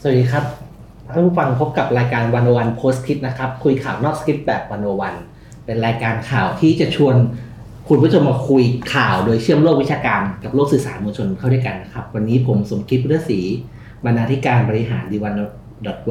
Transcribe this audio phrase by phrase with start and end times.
[0.00, 0.44] สวัสดีครับ
[1.12, 5.14] ท่านผู้ฟังพบกับรายการวันวันโพสต์คิดนะครับ คุยข่าวนอกสคริปต์แบบวันวัน
[5.64, 7.14] เป็นรายการข่าวที่จะชวน
[7.88, 8.62] คุณผู้ชมมาคุย
[8.94, 13.40] ข่าวโดยเชื่อมโลกวิชาการกับโลกสื่อสารมวลชนเข้าด้วยกันนะครับ วันนี้ผมสมคิดพุทธศรี
[14.04, 15.34] บรรณาธิการบริหารดีวัน
[15.86, 16.10] ดอทเว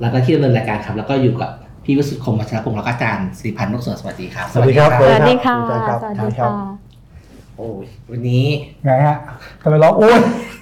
[0.00, 1.50] แล้วก็ที่ดำเนินรายการครับ แล้วก็อยู่กับ
[1.84, 6.83] พี่วิสุทธิ์คมวัชรพงศ์แล้วก็อาจารย์สิริพันธ์นกสวนสวัสดีครับ สวัสดีครับ สวัสดีค่ะ สวัสดีครับสวัสดีครัค่ะบ
[7.56, 8.46] โอ้ยวันนี้
[8.84, 9.16] ไงฮะ
[9.62, 10.18] ทำไมร้องโอ้ย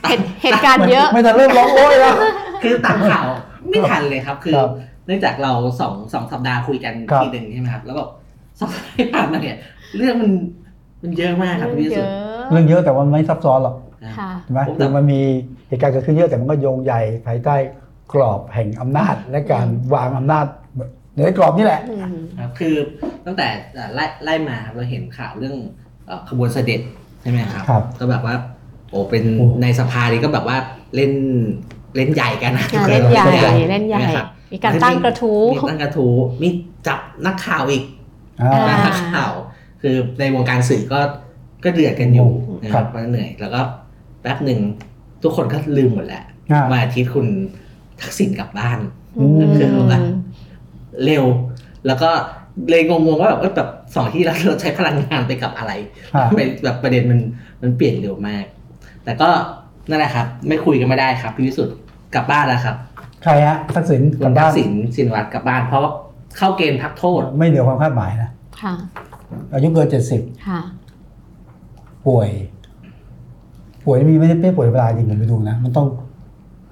[0.08, 2.14] เหตุเหตุการณ์เยอะ ไม่ทันเริ่มร้องโอ้ยแล้ว
[2.62, 3.26] คือตามข่าว
[3.68, 4.70] ไม่ทันเลยครับ คือ ครับ
[5.06, 8.10] เนื่องจากเราสองสองสัปดาห์คุยกันครับ ทีหนึ่งใช่ไหมครับ แล้วแบบ
[8.60, 9.56] สองสัปดาห์ที่ผ่านมาเนี่ย
[9.96, 10.30] เรื่องมัน
[11.02, 12.10] มันเยอะมากครับพี่เยสุดอะ
[12.50, 13.76] เรื่องเยอะแต่ว่ามันไม่ซับซ้อนหรอก
[14.18, 15.20] ค่ะ ใช่ไหมผมคือมันมี
[15.68, 17.56] เหตุการณ์เกิดขึ้นเยอะแต่มันก็โยงใหญ่ภายใต้
[18.12, 20.46] กรอบแห่งอำนาจและการวางอำนาจ
[21.14, 22.74] ในกรอบนี่แหละ อืม ครับคือ
[23.26, 25.91] ตั้งแต่เอ่อไล่ไล่มาครับเราเห็นข่าวเรื่องเอ่อ
[26.28, 26.80] ขบวนเสด็จ
[27.22, 28.34] ใช่ไหมครับครับก็แบบว่า
[28.90, 30.56] โอ้เป็นโอ้ในสภานี่ก็แบบว่า
[30.94, 31.12] เล่น
[31.96, 33.24] เล่นใหญ่กันนะอ่าเล่นใหญ่
[33.70, 36.48] เล่นใหญ่ช่ไมครับมีการตั้งกระทู้มีตั้งกระทู้มี
[36.86, 37.84] จับนักข่าวอีก
[38.40, 39.32] อ่าอ่านักข่าว
[39.82, 41.00] คือในวงการสื่อก็
[41.64, 42.30] ก็เดือดกันอยู่
[42.62, 43.60] นะคครัรับบมันเหนื่อยแล้วก็
[44.20, 44.58] แป๊บหนึ่ง
[45.22, 47.26] ทุกคนก็ลืมหมดแล้วอ่าวันอาทิตย์คุณ
[48.00, 48.78] ทักษิณกลับบ้าน
[49.18, 50.04] อืมคือแบบ
[51.04, 51.24] เร็ว
[51.86, 52.10] แล้วก็
[52.70, 55.72] เลยงงๆว่าแบบเอ้ยแบบสองที่แล้วเราใช้พลังงานไปกับอะไร
[56.14, 57.20] อ่าทำไมแบบประเด็นมัน
[57.62, 58.44] มันเปลี่ยนเร็วมาก
[59.04, 59.28] แต่ก็
[59.88, 61.76] นั่นแหละครับ ไม่คุยกันไม่ได้ครับพี่วิสุทธ์
[62.14, 62.76] กลับบ้านแล้วครับ
[63.22, 65.92] ใครฮะทักษิณคุกัณบทับ้ากนษิณสินวัตรกลับบ้าน เพราะว่า
[66.38, 68.30] เข้าเกณฑ์พักโทษ ไม่เหนือความคาดหมายนะ
[68.62, 68.74] ค่ะ
[69.52, 70.60] อายุเกินเจ็ดสิบค่ะ
[72.06, 72.28] ป่วย
[73.84, 75.86] ป่วยนี่มีไม่ได้ไม่ป่วยธรรมดาจริงผมไปดูนะ มันต้อง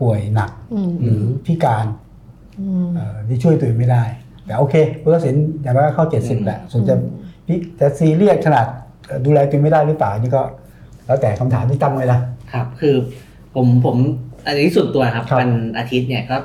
[0.01, 1.87] ป่วยหนักอืมหรือพิการ
[2.61, 4.05] อืมเอ่อที่ช่วยตัวเองไม่ได้
[4.51, 6.95] แต่โอเคคุณทักษิณอย่างไรก็เข้าเจ็ดสิบแหละส่วนจะ
[7.47, 8.67] พี่จะซีเรียสขนาด
[9.07, 10.43] เอ่อดูแลตัวเองไม่ได้หรือเปล่านี่ก็
[11.07, 12.21] แล้วแต่คำถามที่ตั้งไว้นะ
[12.53, 12.95] ครับ คือ
[13.55, 13.97] ผมผม
[14.47, 16.37] อันนี้ส่วนตัวครับครับวันอาทิตย์เนี่ยก็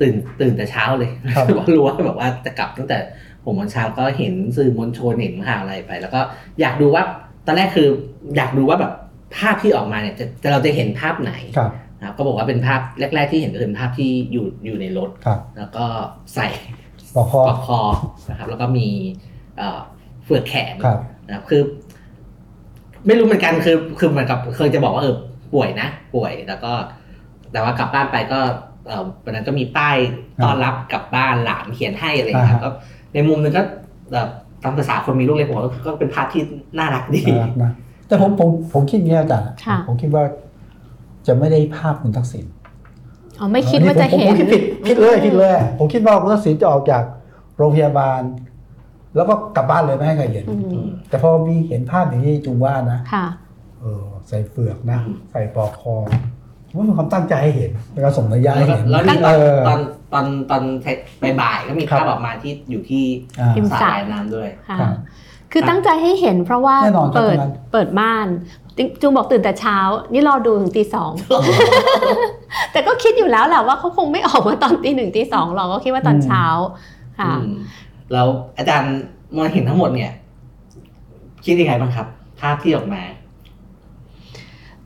[0.00, 1.46] ตื่นตื่นแต่เช้าเลยครับ
[1.76, 2.98] รู้ว่าแบบว่าจะกลับตั้งแต่
[3.44, 6.20] ผมวันเช้าก็เห็นสื่อมวลชนเห็นข่าวอะไรไป แล้วก็
[6.60, 7.02] อยากดูว่า
[7.46, 7.88] ตอนแรกคือ
[8.36, 8.92] อยากดูว่าแบบ
[9.36, 12.80] ภาพที่ออกมาเนี่ยจะจะเราจะเห็นภาพไหนครับนะครับ ก็บอกว่าเป็นภาพ
[13.14, 15.84] แรก ๆ ที่เห็นก็เป็นภาพที่อยู่อยู่ในรถ ครับ แล้วก็
[16.34, 16.46] ใส่
[17.16, 17.80] ปอกคอปลอกคอ
[18.30, 18.86] นะครับแล้วก็มี
[19.56, 19.80] เอ่อ
[20.24, 21.62] เฟือกแขนครับนะครับคือ
[23.06, 25.16] ไม่รู้เหมือนกันคือคือเหมือนกับเคยจะบอกว่าเออ
[25.54, 26.72] ป่วยนะ ป่วยแล้วก็
[27.52, 28.40] แต่ว่ากลับบ้านไปก็
[28.88, 29.96] เออวันนั้นก็มีป้าย
[30.42, 32.70] ต้อนรับกลับบ้านหลานเขียนให้อะไรอย่างเงี้ยครับก็
[33.14, 33.62] ในมุมหนึงก็
[34.12, 34.28] แบบ
[34.62, 36.42] ตามภาษาคนมีลูกเลยผมว่าก็เป็นภาพที่
[36.78, 37.72] น่ารักดีน่ารักนะ
[38.08, 40.24] แต่ผมผมผมคิดอย่างนี้อาจารย์ค่ะผมคิดว่า
[41.26, 42.44] จะไม่ได้ภาพคุณทักษิณ
[43.40, 47.02] อ๋อไม่คิดว่าจะผมเห็ผมนคิดผิดคิดเลยคิดเลย ผมคิดว่าคุณทักษิณจะออกจาก
[47.56, 48.20] โรงพยาบาล
[49.16, 53.26] แล้วก็กลับบ้านเลยไม่ให้ใครเห็นอืมแต่พอมีเห็นภาพอย่างที่จูว่านะค่ะ
[53.80, 55.94] เออใส่เฟือกนะอืมใส่ปลอกคอ
[56.68, 59.80] ผมว่าเป็นความตั้งใจให้เห็นเป็นการส่งระยะแล้ให้วก็เห็นแล้วนี่ตเออนอตอน
[60.12, 60.62] ตอนตอน
[61.40, 63.04] บ่ายๆก็มีครัภาบพออกมาที่อยู่ที่
[63.40, 64.94] อ่าริมสระว่ายน้ำด้วยค่ะครับ
[65.52, 68.28] คือตั้งใจให้เห็นเพราะว่าแน่นอนครับเปิดตรงนั้นเปิดม่าน
[69.00, 69.78] จูงบอกตื่นแต่เช้า
[70.12, 71.12] นี่รอดูถึงตีสอง
[72.72, 76.44] แต่ก็คิดอยู่แล้วแหละว่าเขาคงไม่ออกมาตอนตีหนึ่งตีสองหรอกก็คิดว่าตอนเช้า
[77.18, 77.54] ค่ะอืม
[78.12, 78.26] แล้ว
[78.58, 78.94] อาจารย์
[79.36, 80.12] มองเห็นทั้งหมดเนี่ย
[81.44, 82.06] คิดยังไงบ้างครับ
[82.40, 83.02] ภาพที่ออกมา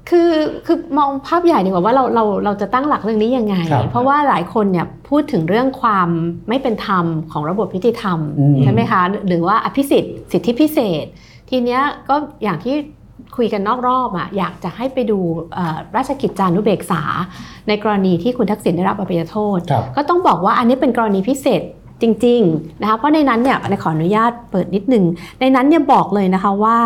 [0.09, 0.33] คือ
[0.67, 6.09] คือมองภาพใหญ่ดีกว่าว่าเราเราเราจะตั้งหลักเรื่องนี้ยังไงครับเพราะว่าหลายคนเนี่ยพูดถึงเรื่องความ
[6.49, 11.05] ไม่เป็นธรรมของระบบยุติธรรมอืมใช่ไหมคะ หรือว่าอภิสิทธิ์สิทธิพิเศษ
[11.51, 12.77] ทีเนี้ยก็อย่างที่
[13.37, 15.19] คุยกันนอกรอบอะอยากจะให้ไปดู
[15.55, 17.03] เอ่อราชกิจจานุเบกษา
[17.69, 21.63] ในกรณีที่คุณทักษิณได้รับอภัยโทษครับก็ต้องบอกว่าอันนี้เป็นกรณีพิเศษ
[22.03, 25.05] จริงๆนะคะเพราะในนั้นเนี่ยในขออนุญาตเปิดนิดนึง
[25.41, 26.79] ในนั้นเนี่ยบอกเลยนะคะว่า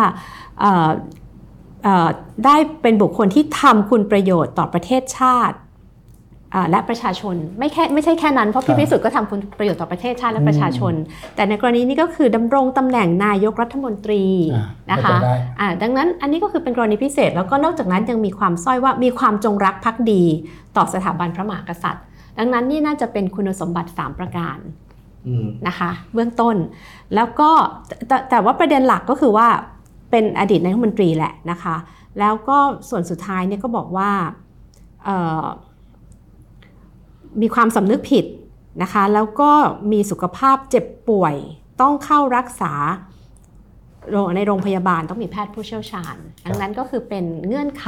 [0.59, 0.89] เอ่อ
[1.83, 2.07] เอ่อ
[2.45, 5.64] ได้เป็นบุคคลที่ทำคุณประโยชน์ต่อประเทศชาติอ่า
[6.69, 10.93] และประชาชนไม่แค่ไม่ใช่แค่นั้น เพราะครัพี่บพิสุทธิ์ก็ทำคุณประโยชน์ต่อประเทศชาติและอืมประชาชน
[11.35, 14.23] แต่ในกรณีนี้ก็คือดำรงตำแหน่งนายกรัฐมนตรี
[14.53, 20.23] อ่านะคะเข้าใจได้อ่าดังนั้นอันนี้ก็คือเป็นกรณีพิเศษ แล้วก็นอกจากนั้นยังมีความสร้อยว่ามีความจงรักภักดี
[20.77, 22.03] ต่อสถาบันพระมหากษัตริย์
[22.37, 24.57] ดังนั้นนี่น่าจะเป็นคุณสมบัติ 3 ประการ
[25.27, 26.55] อืมนะคะเบื้องต้น
[27.15, 27.49] แล้วก็
[27.87, 29.47] แต่แต่แต่ว่าประเด็นหลักก็คือว่า
[30.11, 31.75] เป็นอดีตนายกรัฐมนตรีแหละนะคะ
[32.19, 32.57] แล้วก็
[32.89, 34.11] ส่วนสุดท้ายเนี่ยก็บอกว่า
[35.05, 35.43] เอ่อ
[37.41, 38.25] มีความสำนึกผิด
[38.81, 39.51] นะคะ แล้วก็
[39.91, 41.35] มีสุขภาพเจ็บป่วย
[41.81, 42.73] ต้องเข้ารักษา
[44.35, 46.15] ในโรงพยาบาลต้องมีแพทย์ผู้เชี่ยวชาญ
[46.45, 47.87] ดังนั้นก็คือเป็นเงื่อนไข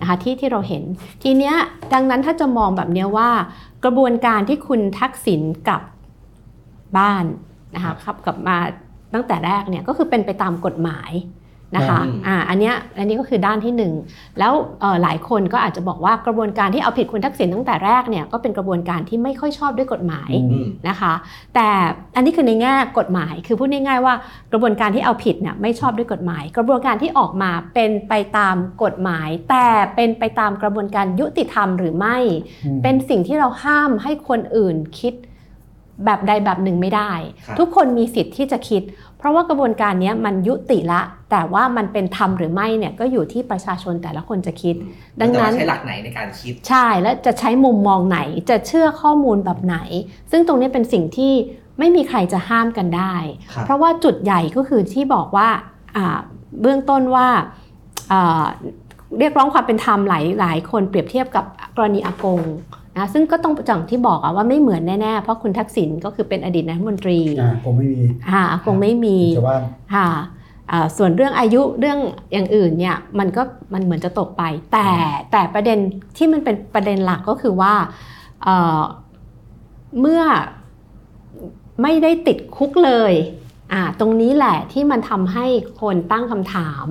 [0.00, 0.82] นะคะที่ที่เราเห็น
[1.22, 1.54] ทีเนี้ย
[1.94, 3.30] ดังนั้นถ้าจะมองแบบเนี้ยว่า
[3.84, 5.82] กระบวนการที่คุณทักษิณกลับ
[6.98, 7.24] บ้าน
[7.74, 8.56] นะคะครับกลับมา
[9.14, 11.10] ตั้งแต่แรกเนี่ยก็คือเป็นไปตามกฎหมาย
[11.76, 13.92] นะคะอืมอ่าอันเนี้ยอันนี้ก็คือด้านที่หนึ่ง
[14.38, 21.12] แล้วเอ่อหลายคนก็อาจจะบอกว่ากระบวนการที่เอาผิดคุณทักษิณตั้งแต่แรกเนี่ยก็เป็นกระบวนการที่ไม่ค่อยชอบด้วยกฎหมายอือืมนะคะ
[21.54, 21.68] แต่
[22.16, 24.14] อันนี้คือในแง่กฎหมายคือพูดง่ายๆว่า
[24.52, 32.16] กระบวนการที่เอาผิดเนี่ยไม่ชอบด้วยกฎหมาย กระบวนการที่ออกมาเป็นไปตามกฎหมาย แต่เป็นไปตามกระบวนการยุติธรรมหรือไม่
[32.64, 35.14] อืมเป็นสิ่งที่เราห้ามให้คนอื่นคิด
[36.04, 37.12] แบบใดแบบหนึ่งไม่ได้
[37.46, 38.82] ครับทุกคนมีสิทธิ์ที่จะคิด
[39.18, 41.00] เพราะว่ากระบวนการเนี้ยมันยุติละ
[41.30, 44.74] แต่ว่ามันเป็นธรรมหรือไม่เนี่ยก็อยู่ที่ประชาชนแต่ละคนจะคิด
[45.20, 48.18] ดังนั้นแต่ว่าใช้หลักไหนในการคิด ใช่แล้วจะใช้มุมมองไหน
[48.50, 49.76] จะเชื่อข้อมูลแบบไหน
[50.30, 51.32] ซึ่งตรงนี้เป็นสิ่งที่
[51.78, 53.14] ไม่มีใครจะห้ามกันได้
[53.52, 55.48] ครับเพราะว่าจุดใหญ่ก็คือที่บอกว่า
[55.96, 56.18] อ่า
[56.60, 57.28] เบื้องต้นว่า
[58.12, 58.44] อ่า
[59.18, 61.44] เรียกร้องความเป็นธรรมหลายหลายคนเปรียบเทียบกับ
[61.76, 62.40] กรณีอากง
[62.96, 68.00] นะซึ่งก็ต้องจังที่บอกอะว่าไม่เหมือนแน่ๆ เพราะคุณทักษิณก็คือเป็นอดีตนายกรัฐมนตรีอ่าผมไม่มี
[68.30, 69.62] อ่าอากงไม่มีชาวบ้าน
[69.94, 70.08] ค่ะ
[70.70, 71.98] อ่าส่วนเรื่องอายุเรื่อง
[72.32, 73.42] อย่างอื่นเนี่ยมันก็
[73.74, 74.42] มันเหมือนจะตกไป
[74.72, 74.88] แต่
[75.32, 75.78] แต่ประเด็น
[76.16, 77.74] ที่มันเป็นประเด็นหลักก็คือว่า
[78.42, 78.80] เอ่อ
[80.00, 80.22] เมื่อ
[81.82, 83.12] ไม่ได้ติดคุกเลย
[83.72, 85.46] อ่าตรงนี้แหละที่มันทำให้
[85.80, 86.86] คนตั้งคำถาม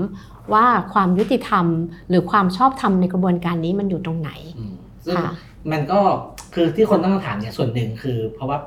[0.53, 1.65] ว่าความยุติธรรม
[2.09, 4.73] หรือความชอบธรรมในกระบวนการนี้มันอยู่ตรงไหนอืม
[5.05, 5.33] ซึ่งค่ะ
[5.71, 5.99] มันก็
[6.53, 8.57] คือที่คนตั้งคำถามเนี่ยส่วนหนึ่งคือ เพราะว่า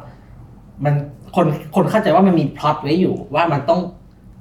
[0.84, 0.94] มัน
[1.36, 1.46] คน
[1.76, 3.80] คนเข้าใจว่ามันมีพล็อตไว้อยู่ว่ามันต้อง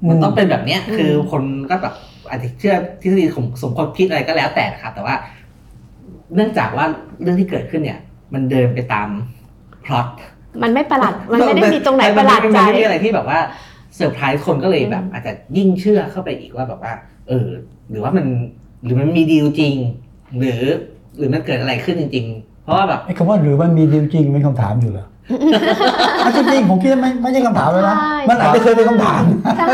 [0.02, 1.94] อืมมันต้องเป็นแบบเนี้ยอืมคือคนก็แบบ
[2.28, 5.14] อาจจะเชื่อทฤษฎีสมสมคบคิดอะไรก็แล้วแต่นะครับแต่ว่า
[6.34, 6.86] เนื่องจากว่า
[7.22, 8.00] เรื่องที่เกิดขึ้นเนี่ย
[8.34, 9.08] มันเดินไปตาม
[9.84, 10.08] พล็อต
[10.62, 13.40] มันไม่ประหลาดมันไม่ได้มีตรงไหนประหลาดใจมันไม่มีอะไรที่แบบว่า
[13.96, 16.92] เซอร์ไพรส์คนก็เลยแบบอืมอาจจะยิ่งเชื่อเข้าไปอีกว่าแบบว่า
[17.28, 17.48] เออ
[17.90, 18.26] หรือว่ามัน
[18.84, 19.74] หรือมันมีดีลจริง
[20.38, 20.62] หรือ
[21.18, 25.06] หรือมันเกิดอะไรขึ้นจริง ๆ เพราะว่าแบบไอ้คำว่าหรือมันมีดีลจริงเป็นคำถามอยู่เหรอ
[26.24, 29.22] อะจริงๆผมคิดว่าไม่ไม่ใช่คำถามเลยนะ ใช่ มันอาจจะเคยเป็นคำถาม
[29.56, 29.66] ใช่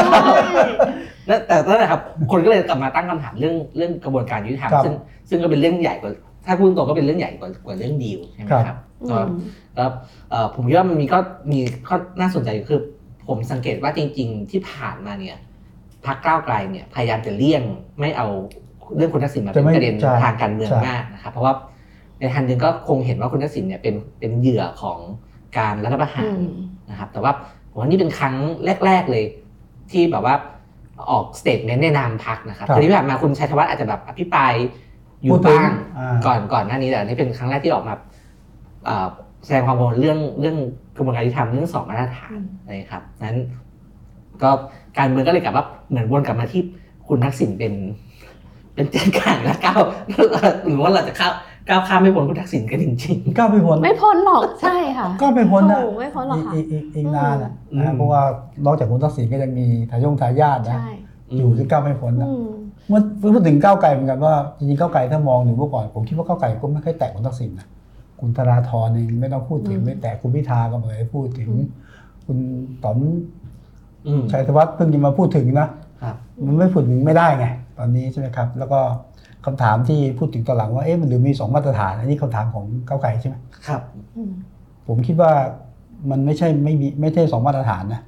[1.27, 2.01] แล้วแต่นั่นแหละครับ
[2.31, 4.95] คนก็เลยกลับมาตั้งคำถามเรื่องเรื่องกระบวนการยุติธรรมครับซึ่ง
[5.29, 6.13] ซึ่งก็เป็นเรื่องใหญ่กว่า
[6.47, 9.27] ถ้าพูดตรงก็เป็นเรื่องใหญ่กว่ากว่าเรื่องดีลใช่ไหมครับครับอืก็ม
[9.77, 9.91] แล้ว
[10.31, 11.19] เอ่อผมคิดว่ามันมีก็
[11.53, 12.81] มีข้อน่าสนใจคือ
[13.29, 15.37] ผมสังเกตว่าจริง ๆ ที่ผ่านมาเนี่ย
[16.07, 17.63] พรรคก้าวไกลเนี่ยพยายามจะเลี่ยง
[18.01, 18.27] ไม่เอา
[18.97, 21.53] เรื่องคุณทักษิณมาเป็นจะไม่ประเด็นใช่ทางการเมืองใช่มากนะครับเพราะว่า
[22.21, 24.99] ในทางหนึ่งก็คงเห็นว่าคุณทักษิณเนี่ยเป็นเป็นเหยื่อของ
[25.59, 26.55] การรัฐประหารอืม
[26.91, 27.33] นะครับ แต่ว่า
[27.71, 28.35] ผมว่านี่เป็นครั้ง
[28.87, 29.25] แรก ๆเลย
[29.91, 30.35] ที่แบบว่า
[31.11, 34.53] ออก statement ในนามพรรคนะครับครับคือที่ผ่านมาคุณชัยธวัฒน์อาจจะแบบอภิปราย
[35.23, 37.95] อยู่พูดถึงบ้างอ่าก่อนก่อนหน้านี้แต่อันนี้เป็นครั้งแรกที่ออกมา
[38.85, 39.07] เอ่อ
[39.45, 40.57] แสดงความกังวลเรื่องเรื่อง
[40.97, 43.39] กระบวนการยุติธรรมเรื่องสองมาตรฐานนะครับนั้น
[44.43, 44.51] ก็
[44.99, 46.63] การเมืองก็เลยกลับว่าเหมือนวนกลับมาที่
[47.09, 47.73] คุณทักษิณเป็น
[48.79, 49.81] เป็นเจ้าการแล้วก้าว
[50.67, 51.29] หรือว่าเราจะเข้า
[51.69, 58.23] ก้าวข้ามไม่พ้นคุณทักษิณกันจริงก้าวไม่พ้นไม่พ้นหรอกใช่ค่ะก็ไม่พ้นนะถูกไม่พ้นหรอกค่ะอีกอีกอีกนานอะอืมนะเพราะว่า
[58.67, 62.49] นอกจากคุณทักษิณก็ยังมีทายงทายาทนะใช่ๆอยู่ที่ก้าวไม่พ้นนะอืม
[62.89, 63.01] เมื่อ
[63.35, 67.67] พูดถึงก้าวไกลเหมือนกันว่าจริงๆก้าวไกลถ้ามองดูเมื่อก่อนผมคิดว่าก้าวไกลก็ไม่ค่อยแตะคุณทักษิณนะ
[68.21, 71.67] คุณธนาธรเองไม่ต้องพูดถึงอืมไม่แตะคุณพิธาก็ไม่ได้พูดถึงอืม
[72.27, 72.39] คุณ
[72.85, 72.99] ต๋อม
[74.07, 75.69] อืมชัยธวัฒน์เพิ่งจะมาพูดถึงนะ
[76.03, 76.17] ครับ
[76.47, 77.47] มันไม่พูดถึงไม่ได้ไง
[77.79, 78.81] ตอนนี้ใช่ไหมครับ แล้วก็
[79.45, 83.37] คำถามที่พูดถึงตอนหลังว่าเอ๊ะมันหรือมีสองมาตรฐาน อันนี้คำถามของก้าวไกลใช่ไหม
[83.67, 83.83] ครับ
[84.17, 84.33] อืม
[84.87, 85.33] ผมคิดว่า
[86.11, 88.03] มันไม่ใช่ไม่มีไม่ใช่สองมาตรฐานนะ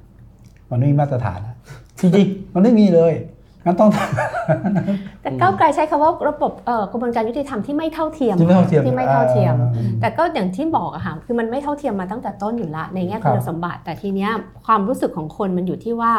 [0.71, 1.55] มันไม่มีมาตรฐานนะ
[1.99, 3.13] จริงๆมันไม่มีเลย
[3.65, 3.89] งั้นต้อง
[5.21, 14.31] แต่ก้าวไกลใช้คำว่าระบบเอ่อกระบวนการยุติธรรมที่ไม่เท่าเทียมที่ไม่เท่าเทียมที่ไม่เท่าเทียมอ่าแต่ก็อย่างที่บอกอะค่ะคือมันไม่เท่าเทียมมาตั้งแต่ต้นอยู่ละในแง่ครัคุบณสมบัติ แต่ทีเนี้ย
[14.65, 16.13] ความรู้สึกของคนมันอยู่ที่ว่า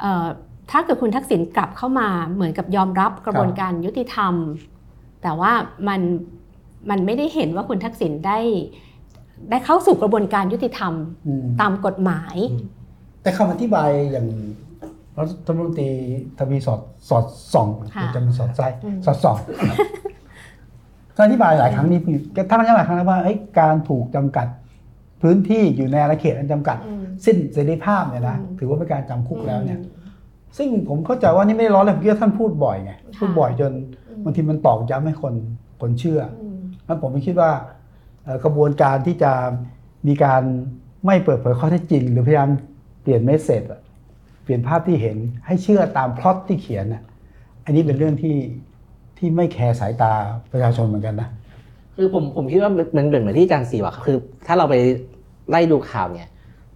[0.00, 0.26] เอ่อ
[0.70, 4.34] ถ้าเกิดคุณทักษิณกลับเข้ามาเหมือนกับยอมรับกระบวนการยุติธรรม
[5.22, 5.52] แต่ว่า
[5.88, 6.00] มัน
[6.90, 8.38] มันไม่ได้เห็นว่าคุณทักษิณได้
[9.50, 10.92] ได้เข้าสู่กระบวนการยุติธรรม
[11.26, 12.36] อืมตามกฎหมาย
[13.22, 14.26] แต่คำอธิบายอย่าง
[15.18, 15.90] รัฐมนตรี
[16.38, 19.36] ทวีสอดสอดส่องค่ะจะมันสอดใจอืมสอดส่อง
[21.16, 22.00] ก็อธิบายหลายครั้งนี่
[22.48, 24.46] ท่านอธิบายหลายครั้งแล้วว่าเอ้ยการถูกจำกัด
[25.22, 29.80] พื้นที่อยู่ในอาณาเขตอันจำกัดอืมสิ้นเสรีภาพเนี่ยนะอืมถือว่าเป็นการจำคุกแล้วเนี่ย
[30.56, 33.72] ซึ่งผมเข้าใจว่านี่ไม่ได้ร้อนเลยผมคิดว่าท่านพูดบ่อยไงพูดบ่อยจน
[34.08, 35.34] อืมบางทีมันตอกย้ำให้คน
[35.80, 37.50] คนเชื่ออืมนั้นผมไม่คิดว่า
[38.24, 39.32] เอ่อกระบวนการที่จะ
[40.06, 40.42] มีการ
[41.06, 42.48] ไม่เปิดเผยข้อเท็จจริง หรือพยายาม
[43.02, 43.80] เปลี่ยนเมสเซจอะ
[44.44, 47.02] เปลี่ยนภาพที่เห็นให้เชื่อตามพล็อตที่เขียนน่ะ
[47.64, 48.36] อันนี้เป็นเรื่องที่
[49.18, 50.12] ที่ไม่แคร์สายตา
[50.52, 51.28] ประชาชนเหมือนกันนะ
[51.96, 54.74] คือผมผมคิดว่ามันมันเป็นเหมือนที่อาจารย์สีบอกครับคือ ถ้าเราไป
[55.50, 56.28] ไล่ดูข่าวเนี่ย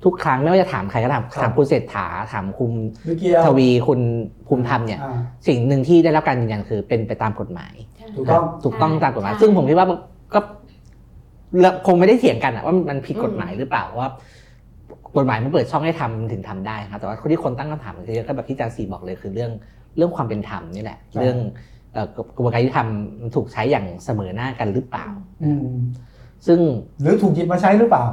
[0.05, 2.71] ทุกครั้งไม่ว่าจะถามใครก็ถามครับถามคุณเศรษฐาถามคุณ
[3.07, 4.01] ไม่เกี่ยวทวีคุณ
[4.47, 5.19] ภูมิธรรมเนี่ยอ่า
[5.49, 7.75] สิ่งหนึ่งที่ได้รับการยืนยันคือเป็นไปตามกฎหมาย
[8.17, 9.87] ถูกต้องถูกต้องตามกฎหมายใช่ซึ่งผมคิดว่า
[10.35, 10.41] ก็
[11.61, 14.11] แล้วคงไม่ได้เถียงกันอะว่ามันผิดกฎหมายหรือเปล่าเพราะว่า
[15.17, 19.51] กฎหมายมันเปิดช่องให้ทำถึงทำได้ครับแต่ว่าคนที่คนตั้งคำถามคือก็แบบที่อาจารย์สีบอกเลยคือเรื่อง
[19.97, 21.39] เรื่องความเป็นธรรมนี่แหละใช่เรื่อง
[21.93, 22.07] เอ่อ
[22.37, 22.89] กระบวนการยุติธรรม
[23.21, 25.07] มันถูกใช้อย่างเสมอหน้ากันหรือเปล่า
[25.45, 25.77] อืม
[26.47, 26.59] ซึ่ง
[27.03, 28.05] หรือถูกหยิบมาใช้หรือเปล่า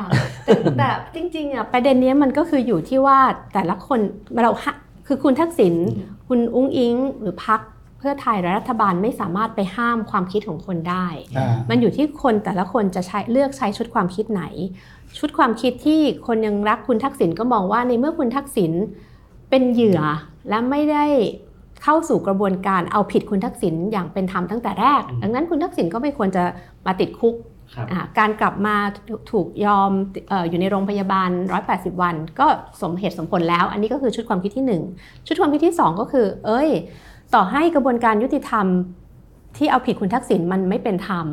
[0.00, 0.10] ค่ะ
[0.44, 3.18] แต่แต่จริงๆอะประเด็นเนี้ยมันก็คืออยู่ที่ว่า
[3.54, 4.00] แต่ละคน
[4.42, 4.74] เราฮะ
[5.06, 5.74] คือคุณทักษิณ
[6.28, 7.60] คุณอุ้งอิงหรือพัก
[7.98, 14.42] เพื่อไทยและรัฐบาลไม่สามารถไปห้ามความคิดของคนได้อ่ามันอยู่ที่คนแต่ละคนจะใช้เลือกใช้ชุดความคิดไหน
[15.18, 18.72] ชุดความคิดที่คนยังรักคุณทักษิณก็มองว่าในเมื่อคุณทักษิณ
[19.50, 20.00] เป็นเหยื่อ
[20.48, 21.04] และไม่ได้
[21.82, 26.44] เข้าสู่กระบวนการเอาผิดคุณทักษิณอย่างเป็นธรรมตั้งแต่แรกอืมดังนั้นคุณทักษิณก็ไม่ควรจะ
[26.86, 27.48] มาติดคุกครับอ่า
[28.18, 28.76] การกลับมา
[29.30, 29.90] ถูกยอม
[30.28, 31.30] เอออยู่ในโรงพยาบาล
[31.66, 32.46] 180 วัน ก็
[32.82, 36.68] สมเหตุสมผลแล้ว อันนี้ก็คือชุดความคิดที่ 1 ชุดความคิดที่ 2 ก็คือ เอ้ย
[37.34, 38.66] ต่อให้กระบวนการยุติธรรม
[39.56, 41.26] ที่เอาผิดคุณทักษิณมันไม่เป็นธรรม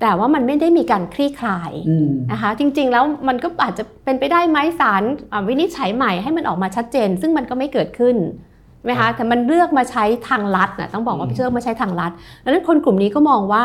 [0.00, 5.02] แต่ว่ามันไม่ได้มีการคลี่คลายอืมนะคะจริงๆแล้วมันก็อาจจะเป็นไปได้ไหมศาล
[5.32, 8.52] อ่าวินิจฉัยใหม่ให้มันออกมาชัดเจน ซึ่งมันก็ไม่เกิดขึ้นใช่
[8.84, 12.12] ไหมคะแต่มันเลือกมาใช้ทางลัดนะต้องบอกว่าอืมเลือกมาใช้ทางลัด
[12.42, 13.64] ดังนั้นคนกลุ่มนี้ก็มองว่า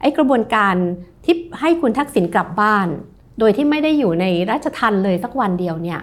[0.00, 0.74] ไอ้กระบวนการ
[1.24, 2.86] ที่ให้คุณทักษิณกลับบ้าน
[3.38, 6.00] โดยที่ไม่ได้อยู่ในราชทันเลยสักวันเดียวเนี่ย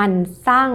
[0.00, 0.10] มัน
[0.48, 0.68] สร้าง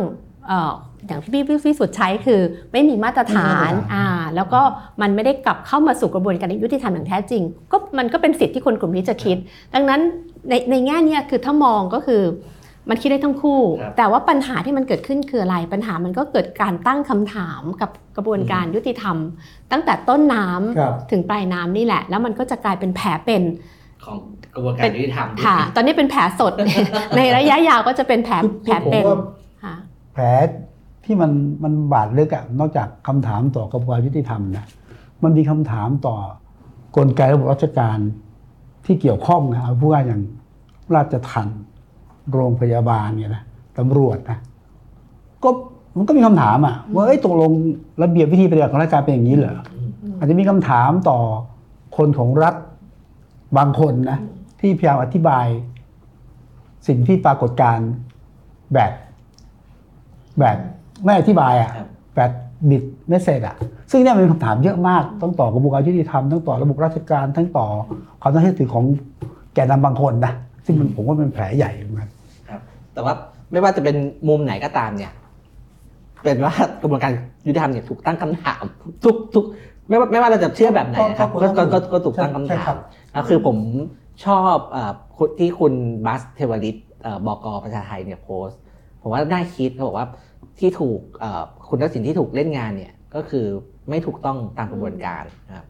[0.47, 0.73] เอ่อ
[1.07, 4.62] อย่างที่พี่พี่สุดใช้คือไม่มีมาตรฐานไม่มีมาตรฐานอ่าแล้วก็
[5.01, 9.38] มันไม่ได้กลับเข้ามาสู่กระบวนการยุติธรรมอย่างแท้จริง ก็มันก็เป็นสิทธิ์ที่คนกลุ่มนี้จะคิด
[9.73, 10.01] ดังนั้น
[10.50, 12.21] ในในแง่เนี้ยคือถ้ามองก็คือ
[12.89, 19.17] มันคิดได้ทั้งคู่ครับแต่ว่าปัญหาที่มันเกิดขึ้นคืออะไร ปัญหามันก็เกิดการตั้งคำถามกับกระบวนการยุติธรรม
[19.71, 23.43] ตั้งแต่ต้นน้ำครับถึงปลายน้ำนี่แหละ แล้วมันก็จะกลายเป็นแผลเป็น
[24.05, 24.17] ของ
[24.53, 26.53] กระบวนการยุติธรรมค่ะ ตอนนี้เป็นแผลสด
[27.17, 29.17] ในระยะยาวก็จะเป็นแผลคือแผลผมเป็นว่า
[29.63, 29.75] ค่ะ
[30.13, 30.25] แผล
[31.05, 31.31] ที่มัน
[31.63, 34.65] มันบาดลึกอะนอกจากคำถามต่อกระบวนการยุติธรรมนะ
[35.23, 36.17] มันมีคำถามต่อ
[36.97, 37.97] กลไกระบบราชการ
[38.85, 40.21] ที่เกี่ยวข้องนะเอาพูดง่ายอย่าง
[40.95, 41.59] ราชทัณฑ์
[42.32, 43.44] โรงพยาบาลเนี่ยนะ
[43.77, 44.38] ตำรวจนะ
[45.44, 45.50] ก็
[45.98, 47.51] มันก็มีคำถามอะว่าเอ้ยตกลง
[48.03, 51.20] ระเบียบวิธีปฏิบัติของราชการเป็นอย่างนี้เหรออืมอาจจะมีคำถามต่อ
[51.98, 52.56] คนของรัฐ
[53.58, 54.20] บางคนนะ
[54.60, 55.46] ที่พยายามอธิบาย
[56.88, 57.89] สิ่งที่ปรากฏการณ์
[58.74, 58.92] แบบ
[60.39, 60.58] แบบ
[61.03, 62.32] ไม่อธิบายอะครับแบบ
[62.70, 63.56] บิดไม่เสร็จอะ
[63.92, 67.68] ซึ่งเนี่ยมันเป็นคำถามเยอะมากต้องต่อกระบวนการยุติธรรมทั้งต่อระบบราชการทั้งต่อ
[68.22, 68.86] ความน่าเชื่อถือของ
[69.53, 70.34] แกนนำบางคนนะ
[70.65, 72.12] ซึ่งมันผมว่าเป็นแผลใหญ่เหมือนกันครับ
[72.93, 73.13] แต่ว่า
[73.51, 73.95] ไม่ว่าจะเป็น
[74.27, 75.12] มุมไหนก็ตามเนี่ย
[76.23, 77.12] เป็นว่ากระบวนการ
[77.47, 78.63] ยุติธรรมเนี่ยถูกตั้งคำถาม
[79.03, 79.45] ทุกทุก
[79.89, 82.77] ไม่ว่าไม่ว่าเราจะเชื่อแบบไหนนะครับก็ก็ก็ก็ก็ก็ถูกตั้งใช่คำใช่ถาครัมบ
[83.12, 83.57] แล้วคือผม
[84.25, 85.73] ชอบเอ่อคุณที่คุณ
[86.05, 88.59] บัสเทวริตเอ่อบอกประชาไทยเนี่ยโพสต์
[89.01, 90.07] ผมว่าน่าคิดเขาบอกว่า
[90.59, 93.45] ที่ถูกเอ่อคุณทักษิณที่ถูกเล่นงานเนี่ยก็คือ
[93.89, 95.65] ไม่ถูกต้องตามกระบวนการนะครับ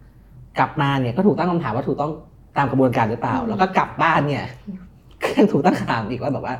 [0.60, 2.12] กลับมาเนี่ยก็ถูกตั้งคำถามว่าถูกต้อง
[2.58, 4.46] ตามกระบวนการหรือเปล่า แล้วก็กลับบ้านเนี่ย
[5.22, 6.56] ก็ยังถูกตั้งคำถามอีกว่าแบบว่า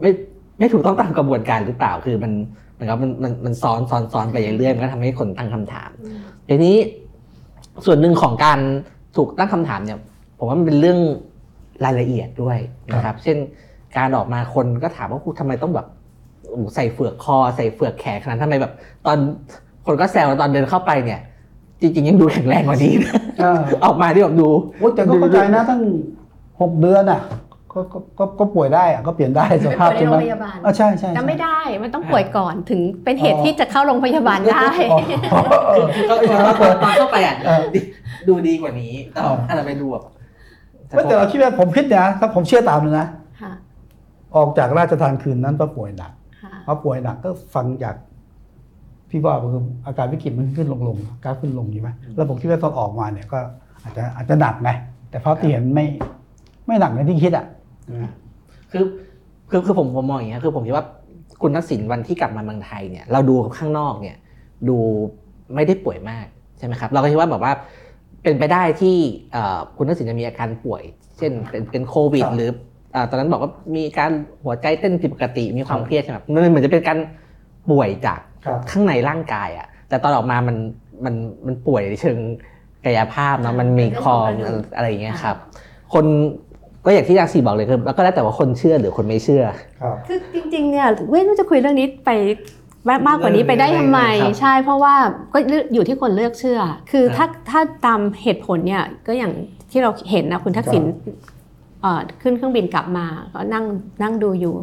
[0.00, 0.10] ไม่
[0.58, 2.32] ไม่ถูกต้องตามกระบวนการหรือเปล่าคือมัน
[2.74, 5.90] เหมือนกับมันมันมันซ้อนซ้อนซ้อนไปเรื่อยๆมันก็ทำให้คนตั้งคำถาม
[6.48, 6.76] ทีนี้
[7.84, 8.58] ส่วนหนึ่งของการ
[9.16, 9.98] ถูกตั้งคำถามเนี่ย
[10.38, 10.98] ผมว่ามันเป็นเรื่อง
[11.84, 12.58] รายละเอียดด้วย
[12.94, 13.36] นะครับ เช่น
[13.96, 15.86] การออกมาคนก็ถามว่าคุณทำไมต้องแบบ
[16.48, 18.72] โอ้โหใส่เฟือกคอ ใส่เฟือกแขนขนาดนั้นทำไมแบบ
[19.06, 19.18] ตอน
[19.86, 21.20] คนก็แซวตอนเดินเข้าไปเนี่ย
[21.80, 25.80] จริงๆ ยังดูแข็งแรงกว่านี้นะ เออออกมาที่แบบดู โอ้แต่ก็เข้าใจนะตั้ง
[26.60, 27.20] หกเดือนอะ
[27.72, 37.62] ก็ก็ก็ก็ป่วยได้อะก็เปลี่ยนได้สภาพไปใช่โรไหมงพยาบาลอะใช่ใช่แต่ใช่ ไม่ได้มันต้องป่วยก่อนถึงเป็นเหตุอ๋อที่จะเข้าโรงพยาบาลได้ อ๋อเออ คือก็คือตอนตอนเข้าไปอะเออ
[38.28, 40.04] ดูดีกว่านี้แต่เออถ้าเราไปดูแบบ
[40.94, 43.06] ไม่แต่เราคิดว่าผมคิดนะถ้าผมเชื่อตามเลยนะ
[43.40, 43.52] ค่ะ
[44.36, 46.12] ออกจากราชทานคืนนั้นก็ป่วยหนัก
[46.42, 47.94] ค่ะพอป่วยหนักก็ฟังจาก
[49.10, 53.38] พี่ว่าคืออาการวิกฤตมันขึ้นลงลงกราฟขึ้นลงใช่ไหมแล้วผมคิดว่าตอนออกมาเนี่ยก็
[53.82, 54.70] อาจจะอาจจะหนักไง
[55.10, 55.86] แต่ภาพที่เห็นไม่
[56.66, 57.46] ไม่หนักอย่างที่คิดอะนะ
[58.72, 58.84] คือ
[59.50, 60.86] คือคือผมผมมองอย่างนี้ยคือผมคิดว่า
[61.42, 64.16] คุณทักษิณวันที่กลับมาเมืองไทยเนี่ยเราดูข้างนอกเนี่ย
[64.68, 64.76] ดู
[65.54, 66.26] ไม่ได้ป่วยมาก
[66.58, 67.52] ใช่ไหมครับเราก็คิดว่าแบบว่า
[68.22, 68.96] เป็นไปได้ที่
[69.32, 70.82] เอ่อคุณทักษิณจะมีอาการป่วย
[71.18, 72.50] เช่นเป็นเป็นโควิด หรือ
[72.92, 74.12] เอ่อตอนนั้นบอกว่ามีการ
[74.44, 76.98] หัวใจเต้นผิดปกติมีความเครียดใช่ไหมครับมันเหมือนจะเป็นการ
[77.70, 80.56] ป่วยจากครับข้างในร่างกายอะแต่ตอนออกมามัน
[81.04, 81.14] มัน
[81.46, 82.18] มันป่วยในเชิง
[82.84, 84.32] กายภาพเนาะมันมีคอม
[84.74, 85.36] อะไรอย่างเงี้ยครับ
[85.94, 86.06] คน
[86.84, 89.44] ก็อย่างที่อาซีบอกเลยคือแล้วก็แล้วแต่ว่าคนเชื่อหรือคนไม่เชื่อ
[89.80, 92.10] ครับ คือจริงๆเนี่ยเว้ยว่าจะคุยเรื่องนี้ไป
[92.88, 94.94] มากมากกว่านี้ไปได้ทำไม ครับใช่เพราะว่า
[95.32, 95.38] ก็
[95.74, 96.60] อยู่ที่คนเลือกเชื่อ
[96.90, 99.32] คือครัถ้าบถ้าตามเหตุผลเนี่ยก็อย่าง
[99.70, 100.82] ที่เราเห็นนะคุณทักษิณ
[101.82, 103.64] เอ่อขึ้นเครื่องบินกลับมาก็นั่ง
[104.02, 104.54] นั่งดูอยู่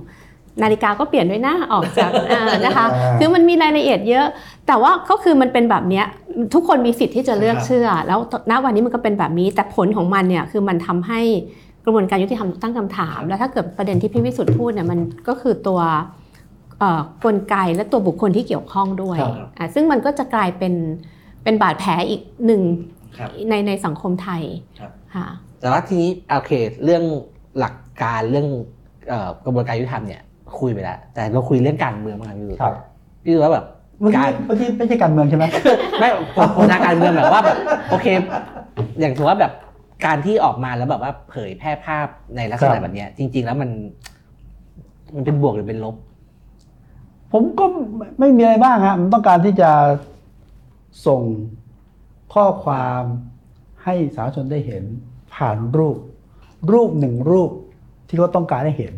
[0.64, 4.26] นาฬิกาก็เปลี่ยนด้วยนะออกจาก อ่านะคะ อ่า คือมันมีรายละเอียดเยอะ
[4.68, 6.06] แต่ว่าก็คือมันเป็นแบบเนี้ย
[6.54, 8.20] ทุกคนมีสิทธิ์ที่จะเลือกครับเชื่อ แล้ว
[8.52, 11.22] ณวันนี้มันก็เป็นแบบนี้แต่ผลของมันเนี่ยคือมันทำให้
[11.88, 15.80] กระบวนการยุติธรรมตั้งคำถาม แล้วถ้าเกิดประเด็นที่พี่วิสุทธ์พูดเนี่ยมันก็คือตัว
[16.80, 20.74] เอ่อกลไกและตัวบุคคลที่เกี่ยวข้องด้วยครับอะซึ่งมันก็จะกลายเป็น
[21.44, 22.62] เป็นบาดแผลอีกหนึ่ง
[23.18, 24.44] ครับในในสังคมไทย
[24.80, 25.28] ครับค่ะ
[25.60, 26.52] แต่ว่าทีนี้โอเค
[26.84, 27.04] เรื่อง
[27.60, 28.48] หลักการเรื่อง
[29.08, 30.22] เอ่อกระบวนการยุติธรรมเนี่ย
[30.60, 32.74] คุยไปแล้ว แต่เราคุยเรื่องการเมืองบ้างครับพี่ดูครับ
[33.24, 33.66] พี่ดูว่าแบบ
[34.00, 35.46] เมื่อกี้การเมื่อกี้ไม่ใช่การเมืองใช่ไหม
[36.00, 37.58] ไม่ผมผมทางการเมืองแบบว่าแบบ
[37.90, 38.08] โอเค
[39.00, 39.52] อย่างถือว่าแบบ
[40.06, 43.70] การที่ออกมาแล้วแบบว่าเผยแพร่ภาพในลักษคณะรับแบบเนี้ย จริง ๆ แล้วมัน
[45.16, 45.96] มันเป็นบวกหรือเป็นลบ
[47.32, 47.66] ผมก็
[47.98, 49.72] ไม่ไม่มีอะไรบ้างฮะมันต้องการที่จะ
[51.08, 51.22] ส่ง
[52.34, 53.02] ข้อความ
[53.84, 54.84] ให้สาธารณชนได้เห็น
[55.36, 55.98] ผ่านรูป
[56.72, 57.52] รูปหนึ่งรูป
[58.08, 58.94] ที่เขาต้องการให้เห็น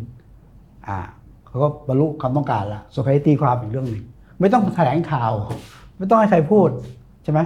[0.88, 1.00] อ่า
[1.48, 4.04] เขาก็บรรลุความต้องการละส่วนใครตีความอีกเรื่องหนึ่ง
[4.40, 5.32] ไม่ต้องแถลงข่าว
[5.98, 6.70] ไม่ต้องให้ใครพูด
[7.24, 7.40] ใช่ไหม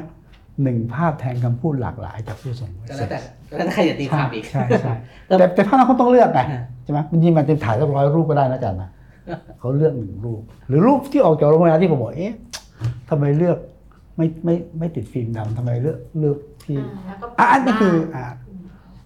[0.62, 3.17] หนึ่งภาพแทนคำพูดหลากหลายจากผู้ส่งก็แล้วแต่
[3.50, 4.93] ก็แล้วแต่ใครจะตีความอีกใช่ใช่
[5.27, 6.39] แต่แต่ภาพนั้นเขาต้องเลือกไง
[6.83, 8.89] ใช่ไหมมันยิงมันจะถ่ายสักร้อยรูปก็ได้นะอาจารย์นะ
[9.60, 12.33] เขาเลือกหนึ่งรูป หรือรูปที่ออกจากโรงพยาบาลที่ผมบอกเอ๊ะ
[13.10, 13.57] ทำไมเลือก
[14.17, 16.77] ไม่ไม่ไม่ติดฟิล์มดำทำไมเลือกเลือกที่
[17.39, 18.24] อะอันนี้คืออ่า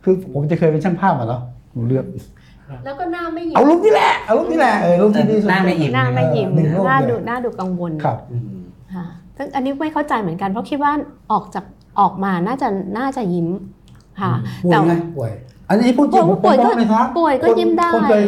[0.04, 1.42] คือผมจะเคยเป็นช่างภาพมาแล้ว
[1.74, 2.06] ผมเลือก
[2.86, 8.62] แล้วก็หน้าไม่ยิ้เอารูปนี่แหละเอารูปนี่แหละเออรูปที่ดีสุดหน้าไม่ยิ้หน้าไม่ยิ้มหนึ่งรูปหน้าเลดูยหน้าดูกังวลครับอืม
[8.94, 9.06] ค่ะ
[9.38, 10.92] ซึ่งอันนี้ไม่เข้าใจเหมือนกันเพราะคิดว่า
[11.32, 11.66] ออกจาก
[12.00, 12.68] ออกมาน่าจะ
[12.98, 13.50] น่าจะยิ้ม
[14.22, 14.34] ค่ะ
[14.66, 15.32] ป่วแต่ยไงป่วย
[15.70, 18.24] อันนี้พูดจริงป่วยผมก็บอกเลยครับป่วยก็คนยิ้มได้คนเคย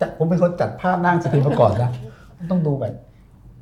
[0.00, 1.90] จัดผมเป็นคนจัดภาพนั่งสติมาก่อนนะ
[2.50, 2.94] ต้องดูแบบ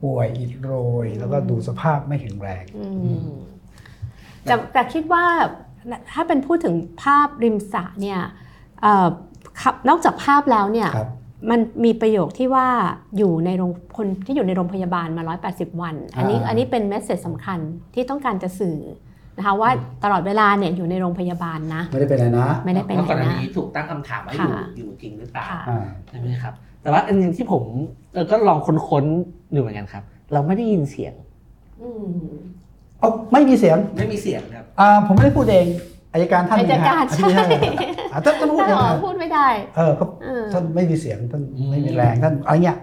[0.03, 0.73] ป่วยอิดโร
[1.05, 2.87] ย แล้วก็ดูสภาพไม่แข็งแรงอื
[3.25, 3.35] ม
[4.43, 5.25] แต่แต่คิดว่า
[6.13, 8.21] ถ้าเป็นพูดถึงภาพริมสระเนี่ย
[8.83, 9.07] เอ่อ
[9.61, 11.11] ครับนอกจากภาพแล้วเนี่ยครับ
[11.51, 12.67] มันมีประโยคที่ว่า
[13.19, 15.23] อยู่ในโรงคนที่อยู่ในโรงพยาบาลมา
[15.53, 17.59] 180 วัน อันนี้อ่าอันนี้เป็นเมสเซจสำคัญ
[17.95, 18.79] ที่ต้องการจะสื่อ
[19.37, 19.71] นะคะว่า
[20.05, 27.63] ตลอดเวลาเนี่ยอยู่ในโรงพยาบาลนะ ไม่ได้เป็นอะไรนะ ไม่ได้เป็นเพราะก่อนหน้านะนี้ถูกตั้งคำถามว่าอยู่ค่ะอยู่จริงหรือเปล่าค่ะอ่าใช่ไหมครับ แต่ว่าอันหนึงที่ผม
[28.13, 28.59] เออก็ลอง
[28.89, 31.15] ค้นๆดูเหมือนกันครับ เราไม่ได้ยินเสียง
[31.81, 32.35] อืม
[32.99, 35.67] เอาไม่มีเสียงไม่มีเสียงครับอ่าผมไม่ได้พูดเอง
[36.15, 37.45] อายการท่านอายการนะฮะอธิบดีใช่
[38.13, 39.47] อ่าท่านท่านพูดถ้าเองอ๋อนะพูดไม่ได้
[39.77, 42.79] เออเขาเออท่านไม่มีเสียงท่านอืมไม่มีแรงท่านอะไรเงี้ย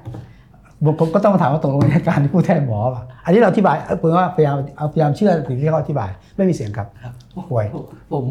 [0.86, 7.14] ผมผมก็ต้องมาถามว่าตกลงอายการที่พูดแทนหมอป่ะอันนี้เราอธิบายเออผมว่าพยายามเอาพยายามเชื่อสิ่งที่เขาอธิบาย ไม่มีเสียงครับครับ
[7.52, 8.26] ป่วยผมผม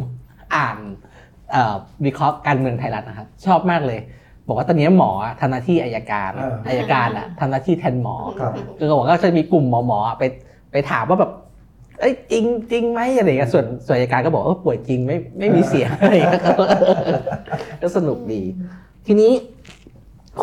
[0.55, 0.77] อ่าน
[1.51, 3.99] เอ่อวิเคราะห์การเมืองไทยรัฐนะครับ ชอบมากเลย
[4.47, 5.11] บอกว่าตอนนี้หมอ
[5.41, 10.23] ทำหน้าที่อายการเออออายการอะทำหน้าที่แทนหมอครับคือเขาบอกว่าจะมีกลุ่มหมอหมอไป
[10.71, 11.31] ไปถามว่าแบบ
[12.01, 16.43] เอ้ยจริงจริงไหมอะไรอย่างเงี้ยส่วนส่วนอายการก็บอกว่าเออป่วยจริงไม่ไม่มีเสียงอะไรอย่างเงี้ย
[17.81, 18.41] ก็สนุกดี
[19.07, 19.31] ทีนี้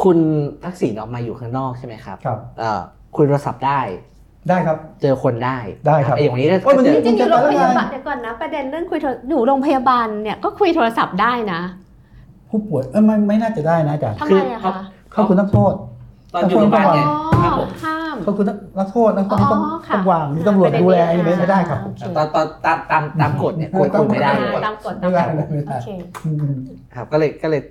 [0.03, 0.18] คุณ
[0.64, 2.81] ทักษิณออกมาอยู่ข้างนอกใช่ไหมครับครับเอ่อ
[3.16, 3.81] คุยโทรศัพท์ได้
[4.49, 11.61] ได้ครับ เจอคนได้ได้ครับไอ้อย่างนี้ก็โอ้ยมันเจจอริงๆอยู่โรงพยาบาลจะไปแล้วไงเดี๋ยวก่อนนะประเด็นเรื่องคุยโทรอยู่โรงพยาบาลเนี่ยก็คุยโทรศัพท์ได้นะ
[12.49, 14.73] ผู้ป่วยเออไม่ไม่น่าจะได้นะอาจารย์ทำไมอะคะ
[15.12, 15.75] เขาคือนักโทษ
[16.35, 17.07] ตอนอยู่โรงพยาบาลอ๋เนี่ย
[18.24, 25.88] ครับอผมห้ามเขาคือนักนักโทษนักโทษที่ต้องอ๋อค่ะต้องวางมีตำรวจดูแลอันนี้ไม่ไม่ได้ครับโอเคตอนตอนตามตามตามกฎเนี่ยควรคุยไม่ได้อ่าเลยตามกฎไม่ตามได้กฎไม่ได้โอเค
[26.24, 26.54] อืม
[26.94, 27.62] ครับก็เลยก็เลย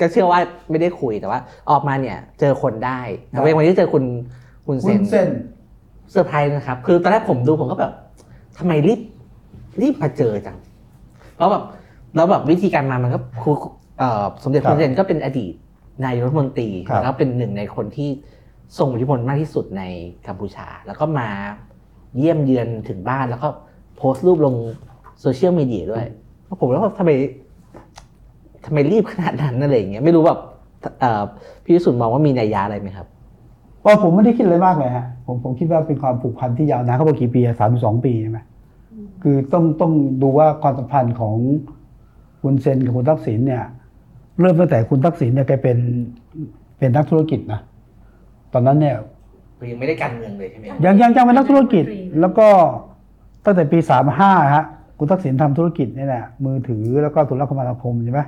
[0.00, 4.04] ก็เชื่อว่าไม่ได้คุยแต่ว่า ออกมาเนี่ยเจอคนได้แต่ว่าวันนี้เจอคุณ
[4.66, 5.28] คุณคุเซณนเส้น
[6.10, 7.92] เซอร์ไพรส์นะครับ คือตอนแรกผมดูผมก็แบบ
[8.58, 9.00] ทำไมรีบ
[9.82, 10.56] รีบมาเจอจัง
[11.36, 11.64] เพราะแบบ
[12.16, 13.50] แล้วแบบวิธีการมามันก็ครู
[13.98, 15.54] เอ่อสมเด็จครับคุณเซนก็เป็นอดีต
[16.04, 18.10] นายกรัฐมนตรีครับแล้วเป็นหนึ่งในคนที่
[18.78, 19.82] ทรงอิทธิพลมากที่สุดใน
[20.26, 21.28] กัมพูชา แล้วก็มา
[22.18, 23.48] เยี่ยมเยือนถึงบ้านแล้วก็
[23.96, 24.54] โพสต์รูปลง
[25.20, 26.04] โซเชียลมีเดียด้วย
[26.60, 27.10] ผมแล้วาทำไม
[28.64, 30.40] ทำไมรีบขนาดนั้นอะไรอย่างเงี้ยไม่รู้แบบ
[31.64, 33.06] พี่วิสุทธ์มองว่ามีนัยยะอะไรไหมครับ
[33.84, 38.38] อ๋อผมไม่ได้คิดอะไรมากเลยฮะผมผมคิดว่าเป็นความผูกพันที่ยาวนานเขาบอกกี่ปีสามสองปีใช่ไหม
[39.22, 41.34] คือต้องต้องดูว่าความสัมพันธ์ของ
[42.42, 43.64] คุณเซนกับคุณทักษิณเนี่ย
[44.40, 45.78] เริ่มตั้งแต่คุณทักษิณเนี่ยแกเป็น
[46.78, 47.60] เป็นนักธุรกิจนะ
[48.54, 48.96] ตอนนั้นเนี่ย
[49.70, 51.84] ยังไม่ได้การเมืองเลยใช่ไหมครับยังยังยังเป็นนักธุรกิจ
[52.20, 52.48] แล้วก็
[53.44, 54.64] ตั้งแต่ปีสามห้าฮะ
[54.98, 58.20] คุณทักษิณทำธุรกิจเนี่ยแหละมือถือแล้วก็โธุรคมนาคมใช่ไหม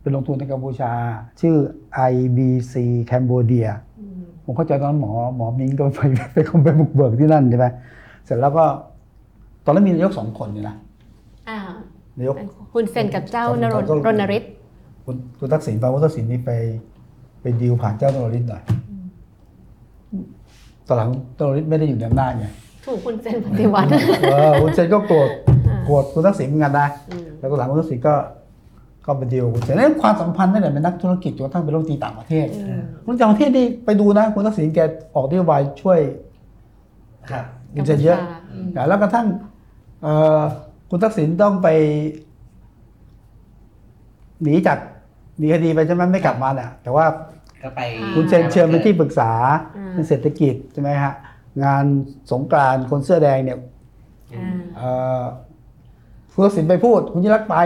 [0.00, 0.92] เป็นลงทุนในกัมพูชา
[1.40, 1.56] ชื่อ
[2.12, 2.74] IBC
[3.10, 3.68] Cambodia
[4.44, 6.00] ผมเข้าใจตอนนั้นหมอหมอมิงก็ไป
[6.32, 7.66] ไปคงไปบุกเบิกที่นั่นใช่ไหม
[8.24, 8.64] เสร็จแล้วก็
[9.64, 10.76] ตอนนั้นมีนายกสองคนอยู่นะ
[11.48, 11.58] อ่า
[12.18, 12.34] นายก
[12.74, 14.50] คุณเซนกับเจ้านรนก็รณฤทธิ์
[15.04, 16.50] คุณคุณทักษิณไปคุณทักษิณนี่ไป
[17.40, 18.62] ไปดีลผ่านเจ้านรฤทธิ์หน่อย
[20.86, 22.46] ตอนหลังเจ้านรฤทธิ์ไม่ได้อยู่ในอำนาจไง
[22.86, 23.88] ถูกคุณเซนปฏิวัติ
[24.32, 25.28] เออคุณเซนก็โกรธ
[25.68, 28.14] อ่าโกรธคุณทักษิณเหมือนกันนะอืมแล้วก็หลังคุณทักษิณก็
[29.06, 34.80] ก็ไปดีลกับคุณเซนนั่นความสัมพันธ์ตั้งแต่เป็นนักธุรกิจจนกระทั่งเป็นรัฐมนตรีต่างประเทศอืมคุณต่างประเทศนี่ไปดูนะคุณทักษิณแก
[35.14, 35.98] ออกนโยบายช่วย
[37.30, 37.44] ครับ
[37.74, 38.18] คุณเซนเยอะ
[38.52, 39.26] อืมแล้วกระทั่ง
[40.02, 40.40] เอ่อ
[40.90, 41.68] คุณทักษิณต้องไป
[44.42, 44.78] หนีจาก
[45.38, 47.04] หนีคดีไปใช่ไหมไม่กลับมาเนี่ยแต่ว่า
[47.66, 49.30] ก็ไปอ่าคุณเซนเชิญเป็นที่ปรึกษา
[49.76, 51.12] อ่าในเศรษฐกิจใช่ไหมฮะ
[51.64, 51.84] งาน
[52.32, 53.58] สงกรานต์คนเสื้อแดงเนี่ย
[54.32, 54.88] อ่าเอ่
[55.20, 55.22] อ
[56.32, 57.56] คุณทักษิณไปพูด คุณยิ่งรักษณ์ไป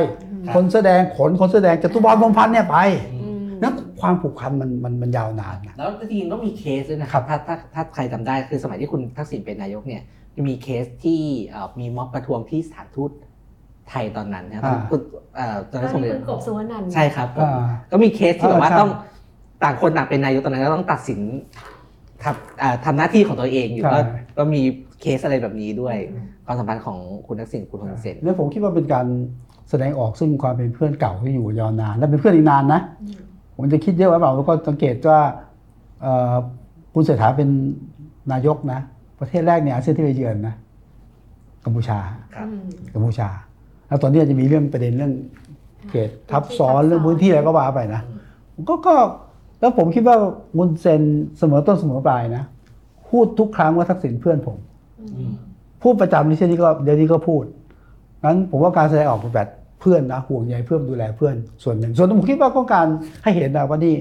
[0.47, 2.77] ครับ คนเสื้อแดงขนคนเสื้อแดงจตุพรพรหมพันธ์เนี่ยไป
[3.15, 10.03] อืมนั้นความผูกพันมันมันมันยาวนานนะ แล้วจริงๆต้องมีเคสด้วยนะครับถ้าถ้าถ้าใครจำได้คือสมัยที่คุณทักษิณเป็นนายกเนี่ย
[10.37, 13.11] จะมีเคสที่เอ่อมีม็อบประท้วงที่สถานทูต
[13.89, 15.01] ไทยตอนนั้นนะครับอ่า คุณ
[15.37, 18.91] เอ่อตอนนั้นสมเด็จคุณกบสุวรรณันท์ ใช่ครับผม อ่า ก็มีเคสที่แบบว่าอ่าใช่ต้อง
[19.63, 21.21] ต่างคนต่างเป็นนายกตอนนั้นก็ต้องตัดสิน
[22.23, 24.01] ทำอ่าทำหน้าที่ของตัวเองอยู่ใช่ก็
[24.39, 24.61] ก็มี
[25.01, 25.97] เคสอะไรแบบนี้ด้วย
[26.47, 29.07] ความสัมพันธ์ของคุณทักษิณคุณฮุนเซน แล้วผมคิดว่าเป็นการ
[29.71, 32.81] แสดงออกซึ่งความเป็นเพื่อนเก่าที่อยู่ยาวนาน และเป็นเพื่อนอีกนานนะ
[33.55, 35.21] ผมจะคิดเยอะไว้เปล่าแล้วก็สังเกตว่า
[36.03, 36.35] เอ่อ
[36.95, 37.49] คุณเศรษฐาเป็น
[38.33, 38.81] นายกนะ
[39.21, 40.55] ประเทศแรกเนี่ยอาเซียนที่ไปเยือนนะ
[41.65, 41.99] กัมพูชา
[42.35, 43.29] ครับอืมกัมพูชา
[43.87, 45.13] แล้วตอนนี้อาจจะมีเรื่องประเด็นเรื่อง
[45.89, 48.03] เขตทับซ้อนเรื่องพื้นที่อะไรก็ว่าไปนะ
[48.69, 48.95] ก็ก็
[49.61, 50.17] แล้วผมคิดว่า
[50.57, 51.03] มุนเซน
[51.39, 52.45] เสมอต้นเสมอปลายนะ
[53.11, 54.59] พูดทุกครั้งว่าทักษิณเพื่อนผม
[55.17, 55.33] อืม
[55.83, 57.45] พูดประจำฮุนเซนนี้ก็เดี๋ยวนี้ก็พูด
[58.23, 59.49] งั้นผมว่าการแสดงออกเป็นแบบ
[59.81, 62.87] เพื่อนนะห่วงใยเพื่อนดูแลเพื่อนส่วนหนึ่ง ส่วนผมคิดว่าต้องการ
[63.23, 63.95] ให้เห็นนะว่านี่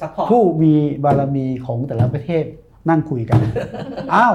[0.00, 0.72] support ผู้มี
[1.04, 2.44] บารมีของแต่ละประเทศ
[2.88, 3.40] นั่งคุยกัน
[4.14, 4.34] อ้าว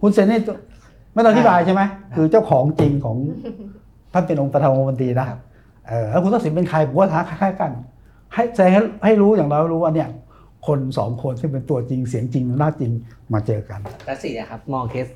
[0.00, 0.40] ฮุนเซนนี่
[1.14, 1.82] ไม่ต้องอธิบายใช่ไหม
[2.14, 3.16] คือเจ้าของจริงของ
[4.12, 5.38] ท่านเป็นองค์ประธานองคมนตรีนะครับ
[5.88, 7.70] เออแล้วคุณทักษิณเป็นใครผมว่าท้าคล้ายๆกัน
[8.36, 10.08] ให้แสดงให้ให้รู้อย่างเรารู้ว่าเนี่ย
[10.66, 12.90] คนสองคนซึ่งเป็นตัวจริงเสียงจริงหน้าจริง
[13.32, 15.06] มาเจอกันทักษิณเนะครับมองเคส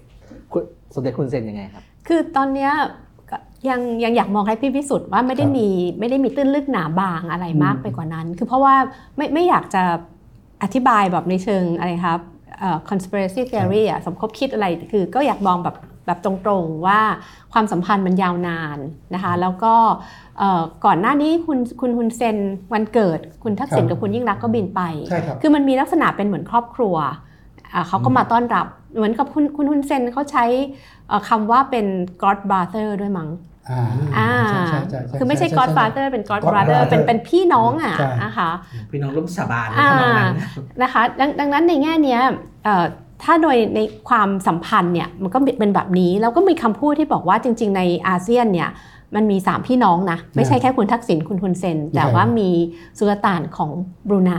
[0.52, 0.62] คุณ
[0.94, 2.72] สมเด็จคุณเซนยังไงครับ คือตอนเนี้ย
[3.30, 8.74] ก็ยังยังอยากมองให้พี่พิสุทธิ์ว่าไม่ได้ครับมีไม่ได้มีตื้นลึกหนาบางอะไรมากอืมไปกว่านั้น คือเพราะว่า
[9.16, 9.82] ไม่ไม่อยากจะ
[10.62, 12.20] อธิบายแบบในเชิงอะไรครับ
[12.58, 15.76] เอ่อ conspiracy theory อะสมคบคิดอะไรคือก็อยากมองแบบ
[16.10, 17.00] แบบตรงๆว่า
[17.52, 18.78] ความสัมพันธ์มันยาวนาน
[19.14, 19.74] นะคะแล้วก็
[20.38, 22.36] เอ่อก่อนหน้านี้คุณคุณฮุนเซน
[22.72, 26.96] วันเกิดคุณทักษิณครับกับคุณยิ่งรักษณ์ก็บินไปใช่ครับคือมันมีลักษณะเป็นเหมือนครอบครัว
[27.74, 30.44] อ่าเขาก็มาต้อนรับเหมือนกับคุณคุณฮุนเซนเขาใช้
[31.08, 31.86] เอ่อคำว่าเป็น
[32.22, 33.30] godbrother ด้วยมั้ง
[33.70, 33.82] อ่า
[34.18, 38.50] อ่าใช่ใช่ใช่ใช่คือไม่ใช่ใช่ godfather เป็น godbrother godbrother เป็นเป็นพี่น้องอะใช่นะคะ
[38.90, 40.34] พี่น้องร่วมสาบานอ่าทำนองนั้น
[40.82, 42.20] นะคะดังดังนั้นในแง่เนี้ย
[42.64, 42.84] เอ่อ
[43.24, 48.70] ถ้าโดยในความสัมพันธ์เนี่ยมันก็เป็นแบบนี้แล้วก็มีคำพูดที่บอกว่าจริง ๆ ในอาเซียนเนี่ย
[49.14, 52.48] มันมี 3 พี่น้องนะ ไม่ใช่แค่คุณทักษิณคุณฮุนเซน แต่ว่ามี
[52.98, 53.70] สุลต่านของ
[54.08, 54.32] บรูไน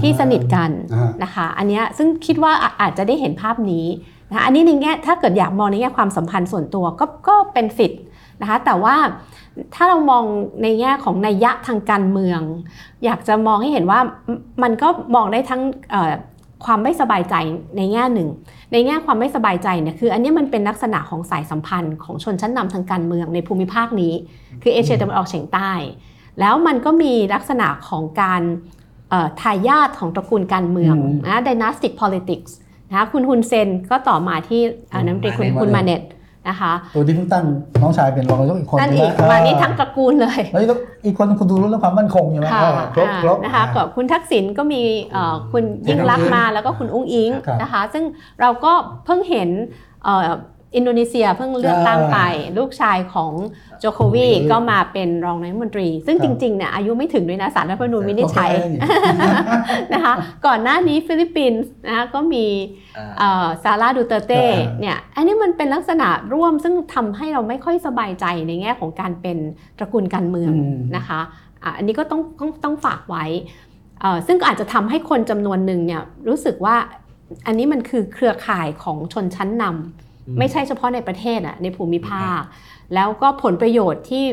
[0.00, 3.86] ที่สนิทกันอ่านะคะ อันเนี้ยซึ่งคิดว่าอาอาจจะได้เห็นภาพนี้
[4.28, 8.00] นะคะอันนี้ในแง่ถ้าเกิดอยากมองในแง่ความสัมพันธ์ส่วนตัวก็ก็เป็นสิทธิ์
[8.40, 8.96] นะคะแต่ว่า
[9.74, 10.24] ถ้าเรามอง
[10.62, 12.40] ในแง่ของนัยยะทางการเมือง
[13.04, 14.00] อยากจะมองให้เห็นว่า
[14.34, 16.12] มมันก็มองได้ทั้งเอ่อ
[16.64, 17.34] ความไม่สบายใจ
[17.76, 18.28] ในแง่หนึ่ง
[18.72, 24.12] ในแง่ความไม่สบายใจเนี่ยคือ อันเนี้ยมันเป็นลักษณะของสายสัมพันธ์ของชนชั้นนำทางการเมืองในภูมิภาคนี้
[24.62, 25.72] คือเอเชียตะวันออกเฉียงใต้
[26.40, 28.42] แล้วมันก็มีลักษณะของการ
[29.10, 32.50] เอ่อทายาทของตระกูลการเมืองอืมนะ dynastic politics
[32.88, 34.60] นะคะคุณฮุนเซนก็ต่อมาที่
[34.92, 36.02] อ่าน้ำตรีคุณมาเน็ตคุณมาเน็ต
[36.48, 37.44] นะคะตัวที่เพิ่งตั้ง
[37.82, 40.74] น้องชายเป็นรองนายกอีกคนนั่นใช่อีไหกมานี่ทั้งตระกูลเลยแล้วก็
[41.04, 48.04] อีกคนคุณดูรู้เรื่องความมั่นคงใช่ไหมค่ะเออครบอ่าครบนะคะอ่ากับคุณทักษิณก็มีเอ่อคุณยิ่งลักษณ์มาแล้วก็คุณอุ๊งอิ๊งครับนะคะ ซึ่ง
[48.40, 48.72] เราก็
[49.04, 49.48] เพิ่งเห็น
[50.04, 52.18] เอ่ออินโดนีเซียเพิ่งเลือกตั้งไป
[52.58, 53.32] ลูกชายของ
[53.80, 58.72] โจโกวีโจโกวีก็มาเป็นรองนายกรัฐมนตรี ซึ่งครับจริงๆเนี่ยอายุไม่ถึงด้วยนะศาลรัฐธรรมนูญวินิจฉัยโอเค
[59.92, 60.14] นะคะ
[60.46, 62.44] ก่อนหน้านี้ฟิลิปปินส์นะคะก็มี
[63.20, 69.38] อ่าซาร่าดูเตอร์เตอ่าเนี่ยอันนี้มันเป็นลักษณะร่วมซึ่งทำให้เราไม่ค่อยสบายใจในแง่ของการเป็น
[69.78, 71.20] ตระกูลการเมืองอืมนะคะ
[71.62, 73.24] อะอันนี้ก็ต้องต้องต้องฝากไว้
[74.00, 76.76] เอ่อซึ่งก็อาจจะทำให้คนจำนวนหนึ่งเนี่ยรู้สึกว่า
[77.46, 82.40] อันนี้มันคือเครือข่ายของชนชั้นนำ ไม่ใช่เฉพาะในประเทศอะในภูมิภาค
[82.94, 84.24] แล้วก็ผลประโยชน์ที่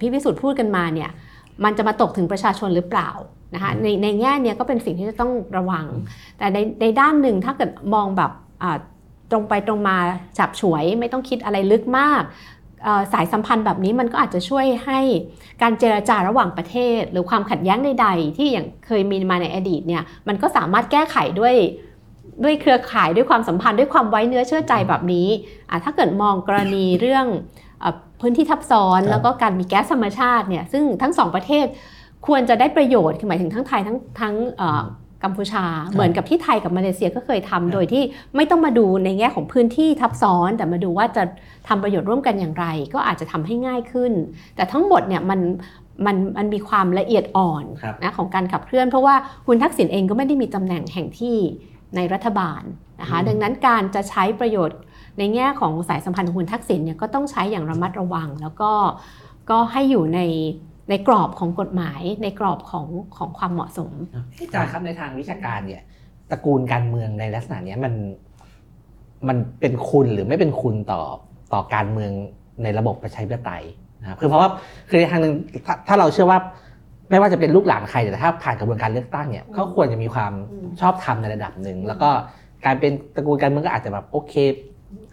[0.00, 1.10] พี่พิสุทธิ์พูดกันมาเนี่ย
[1.64, 3.10] มันจะมาตกถึงประชาชนหรือเปล่า
[3.54, 5.86] นะคะในในแง่เนี้ยก็เป็นสิ่งที่จะต้องระวัง
[6.38, 8.30] แต่ในในด้านหนึ่งถ้าเกิดมองแบบ
[8.62, 8.78] อ่า
[9.30, 9.96] ตรงไปตรงมา
[10.38, 12.22] จับฉวยไม่ต้องคิดอะไรลึกมาก
[12.84, 15.00] เอ่อสายสัมพันธ์แบบนี้มันก็อาจจะช่วยให้
[15.62, 21.54] การเจรจาระหว่างประเทศ หรือความขัดแย้งใดๆ ที่อย่างเคยมีมาในอดีตเนี่ยมันก็สามารถแก้ไขด้วย
[22.44, 25.28] ด้วยเครือข่ายด้วยความสัมพันธ์ด้วยความไว้เนื้อเชื่อใจแบบนี้
[25.70, 27.26] อะถ้าเกิดมองกรณีเรื่อง
[27.80, 31.66] เอ่อพื้นที่ทับซ้อนครับแล้วก็การมีแก๊สธรรมชาติเนี่ยซึ่งทั้งสองประเทศ
[32.26, 34.84] ควรจะได้ประโยชน์คือหมายถึงทั้งไทยทั้งทั้งเอ่อ
[35.24, 38.02] กัมพูชา เหมือนกับที่ไทยกับมาเลเซียก็เคยทำโดยที่
[38.36, 41.24] ไม่ต้องมาดูในแง่ของพื้นที่ทับซ้อน แต่มาดูว่าจะ
[41.68, 44.12] ทำประโยชน์ร่วมกันอย่างไร ก็อาจจะทำให้ง่ายขึ้น
[44.56, 45.40] แต่ทั้งหมดเนี่ยมัน
[46.06, 49.14] มันมันมีความละเอียดอ่อนครับนะของการขับเคลื่อน เพราะว่า
[49.46, 51.36] คุณทักษิณเองก็ไม่ได้มีตำแหน่งแห่งที่
[51.96, 52.62] ในรัฐบาล
[53.00, 54.78] นะคะดังนั้นการจะใช้ประโยชน์
[55.18, 58.70] ในแง่ของสายสัมพันธ์ของคุณทักษิณเนี่ยก็ต้องใช้อย่างระมัดระวัง แล้วก็
[59.50, 60.20] ก็ให้อยู่ใน
[60.90, 63.92] ในกรอบของกฎหมายในกรอบของของความเหมาะสม
[64.40, 65.82] อาจารย์ครับในทางวิชาการเนี่ย
[66.30, 67.94] ตระกูลการเมืองในลักษณะเนี้ยมัน
[69.28, 71.02] มันเป็นคุณหรือไม่เป็นคุณต่อ
[71.52, 72.12] ต่อการเมือง
[72.62, 73.64] ในระบบประชาธิปไตย
[74.00, 74.50] นะครับคือเพราะว่า
[74.88, 75.34] คือในทางหนึ่ง
[75.66, 76.38] ถ้าถ้าเราเชื่อว่า
[77.10, 82.08] ไม่ว่าจะเป็นลูกหลานใครแต่ถ้าผ่านกระบวนการเลือกตั้งเนี่ยอืมก็ควรจะมีความอืมชอบธรรมในระดับหนึ่งแล้วก็
[82.66, 84.34] การเป็นตระกูลการเมืองก็อาจจะแบบโอเค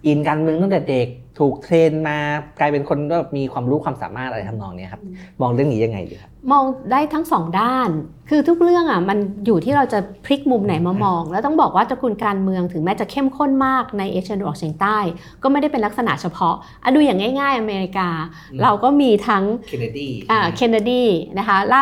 [0.06, 1.08] อินการเมืองตั้งแต่เด็ก
[1.40, 2.18] ถูกเทรนมา
[2.60, 5.02] กลายเป็นคนก็มีความรู้ความสามารถอะไรทำนองเนี้ยครับ
[5.42, 7.90] มองเรื่องนี้ยังไงดีครับมองได้ทั้งสองด้าน
[8.30, 14.98] คือทุกเรื่องอะมันอยู่ที่เราจะพลิกมุมไหนมามอง แล้วต้องบอกว่าตระกูลการเมืองถึงแม้จะเข้มข้นมากในเอเชียตะวันออกเฉียงใต้
[15.44, 18.10] ก็ไม่ได้เป็นลักษณะเฉพาะอะดูอย่างง่าย ๆ อเมริกา
[18.52, 21.04] อืมเราก็มีทั้งเคนเนดีอ่าเคนเนดี
[21.38, 21.82] นะคะล่า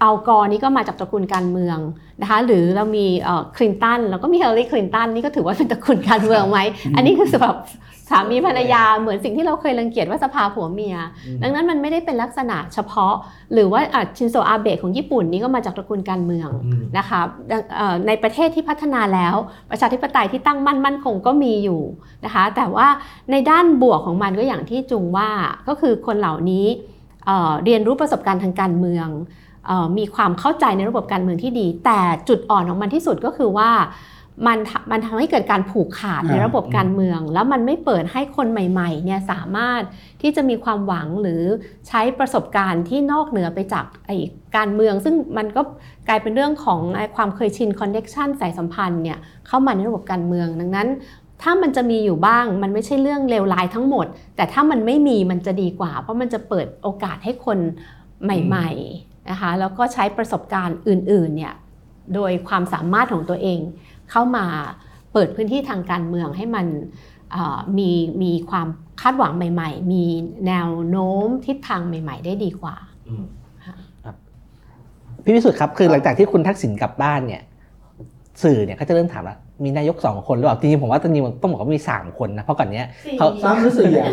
[0.00, 1.78] เอ่ออัลกอร์นี่ก็มาจากตระกูลการเมือง
[2.20, 3.06] นะคะหรือเรามี
[3.56, 6.58] คลินตันแล้วก็มีเฮลลีคลินตันนี่ก็ถือว่าเป็นตระกูลการเมืองไหม
[6.96, 7.58] อันนี้คือแบบ
[8.12, 10.96] สามีภรรยาเหมือนสิ่งที่เราเคยรังเกียจว่าสภาผัวเมีย
[11.42, 13.14] ดังนั้นมันไม่ได้เป็นลักษณะเฉพาะ
[13.52, 19.34] หรือว่าอะชินโซอาเบะของญี่ปุ่นนี่ก็มาจากตระกูลการเมืองอืมนะคะดังเอ่อในประเทศที่พัฒนาแล้ว
[19.70, 21.80] ประชาธิปไตยที่ตั้งมั่นมั่นคงก็มีอยู่
[22.24, 22.86] นะคะแต่ว่า
[23.30, 25.30] ในด้านบวกของมันก็อย่างที่จุงว่า
[25.68, 26.66] ก็คือคนเหล่านี้
[27.26, 29.47] เอ่อเรียนรู้ประสบการณ์ทางการเมืองเออ
[29.98, 33.70] มีความเข้าใจในระบบการเมืองที่ดี แต่จุดอ่อนของมันที่สุดก็คือว่า
[34.46, 39.82] มันทำมันทำให้เกิดการผูกขาดในอ่าระบบการเมือง แล้วมันไม่เปิดให้คนใหม่ๆเนี่ยสามารถ
[40.22, 41.42] ที่จะมีความหวังหรือ
[41.88, 44.16] ใช้ประสบการณ์ที่นอกเหนือไปจากไอ้
[44.56, 45.62] การเมือง ซึ่งมันก็
[46.08, 50.88] กลายเป็นเรื่องของไอ้ความเคยชินคอนเน็ชันสายสัมพันธ์เนี่ยเข้ามาในระบบการเมือง ดังนั้น
[51.42, 57.58] ถ้ามันจะมีอยู่บ้างมันไม่ใช่เรื่องเลวร้ายทั้งหมด แต่ถ้ามันไม่มีมันจะดีกว่า เพราะมันจะเปิดโอกาสให้คน
[58.24, 61.54] ใหม่ ๆ นะคะแล้วก็ใช้ประสบการณ์อื่นๆเนี่ย
[62.14, 63.58] โดยความสามารถของตัวเอง
[64.10, 64.46] เข้ามา
[65.12, 66.66] เปิดพื้นที่ทางการเมืองให้มัน
[67.32, 67.90] เอ่อมี
[68.22, 68.66] มีความ
[69.00, 70.04] คาดหวังใหม่ ๆ มี
[70.46, 72.76] แนวโน้มทิศทางใหม่ ๆ ได้ดีกว่า
[73.08, 73.24] อืม
[73.64, 74.16] ค่ะครับ
[75.24, 77.42] พี่วิสุทธ์ครับคือหลังจากที่คุณทักษิณกลับบ้านเนี่ย
[78.42, 82.86] สื่อเนี่ยก็จะเริ่มถามว่ามีนายกสองคนหรือเปล่าจริงๆผมว่าตอนนี้ต้องบอกว่ามีสามคนนะเพราะก่อนเนี้ย
[83.18, 84.12] เขาสามหรือสี่อะ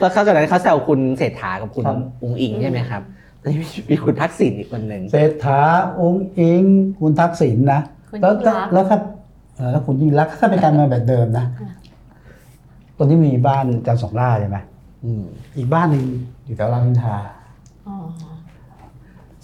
[0.00, 3.19] แล้วเขาจากนั้นเขาแซวคุณเศรษฐากับคุณครับอุงอิงใช่ไหมครับตอนนี้
[3.90, 5.60] มีคุณทักษิณอีกคนหนึ่งเศรษฐา
[6.00, 6.62] องค์อิง
[7.00, 8.98] คุณทักษิณนะคุณแล้วยิ่งรักษณ์แล้วถ้า
[9.56, 11.70] เอ่อแล้วคุณยิ่งรักษณ์ถ้าเป็นการเมืองแบบเดิมนะค่ะ
[12.98, 14.58] ตอนนี้มีบ้านจันทร์สองล่าใช่ไหม
[15.04, 15.22] อืม
[15.58, 16.04] อีกบ้านหนึ่ง
[16.46, 17.16] อยู่แถวรามอินทรา
[17.88, 17.96] อ๋อ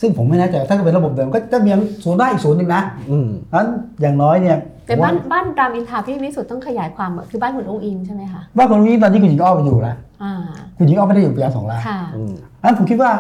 [0.01, 1.71] ซึ่งผมไม่แน่ใจถ้าเป็นระบบเดิมก็จะมี
[2.05, 3.69] ศูนย์ได้อีกศูนย์หนึ่งนะอืมนั้น
[4.01, 10.33] อย่างน้อยเนี่ยแต่ผมบ้าว่านบ้านรามอินทราพี่วิสุทธ์ต้องขยายความอะคือบ้านคุณองค์อิงใช่ไหมคะบ้านคนนี้ตอนนี้คุณหญิงอ้อไปอยู่แล้วอ่า
[10.77, 12.33] คุณหญิงอ้อไม่ได้อยู่ปีสองล่าค่ะอืม
[12.63, 13.11] นั้นผมคิดว่า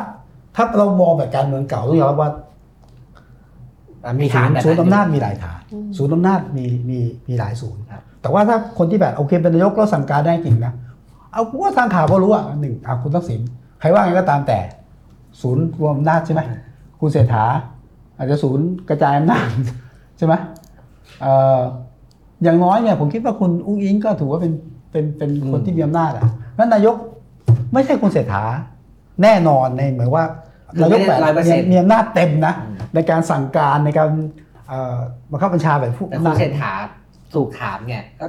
[0.56, 2.30] ถ้าเรามองแบบการเมืองเก่าต้องยอมรับว่า
[4.04, 10.72] อะมีฐานแบบศูนย์อำนาจอยู่มีหลายฐานอืมศูนย์อำนาจมีมีมีหลายศูนย์ครับแต่ว่าถ้าคนที่แบบโอเคเป็นนายกแล้วสั่งการได้จริงนะ
[11.32, 13.40] เอากูว่าทางข่าวก็รู้อะหนึ่งเอาคุณทักษิณ
[13.80, 14.58] ใครว่าไงก็ตามแต่
[15.40, 16.40] ศูนย์รวมอำนาจใช่ไหม
[17.00, 17.44] คุณเศรษฐา
[18.16, 19.46] อาจจะศูนย์กระจายอำนาจ
[20.18, 20.34] ใช่ไหม
[21.20, 21.60] เอ่อ
[22.42, 24.52] อย่างน้อยเนี่ยผมคิดว่าคุณอุ้งอิงก็ถือว่าเป็น
[24.90, 26.24] เป็นเป็นคนที่มีอำนาจอะ
[26.58, 26.96] นั้นนายก
[27.72, 28.42] ไม่ใช่คุณเศรษฐา
[29.22, 30.24] แน่นอนในหมายว่า
[30.76, 34.08] คือนายกแบบไม่ได้100%มีอำนาจเต็มนะอืมในการสั่งการในการ
[34.68, 34.98] เอ่อ
[35.30, 36.72] บังคับบัญชาแบบผู้แต่อำคุนาณจเศรษฐา
[37.34, 38.26] ถูกถามเนี่ยก็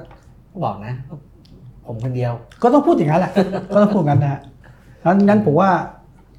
[0.64, 0.94] บอกนะ
[1.86, 3.32] ผมคนเดียว ก็ต้องพูดอย่างนั้นแหละ
[3.74, 4.42] ก็ต้องพูดงั้นนะฮะ
[5.06, 5.72] งั้นงั้นผมว่า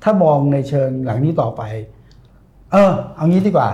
[0.02, 1.62] ถ้ามองในเชิงหลังนี้ต่อไป
[2.72, 3.70] เออ เอางี้ดีกว่า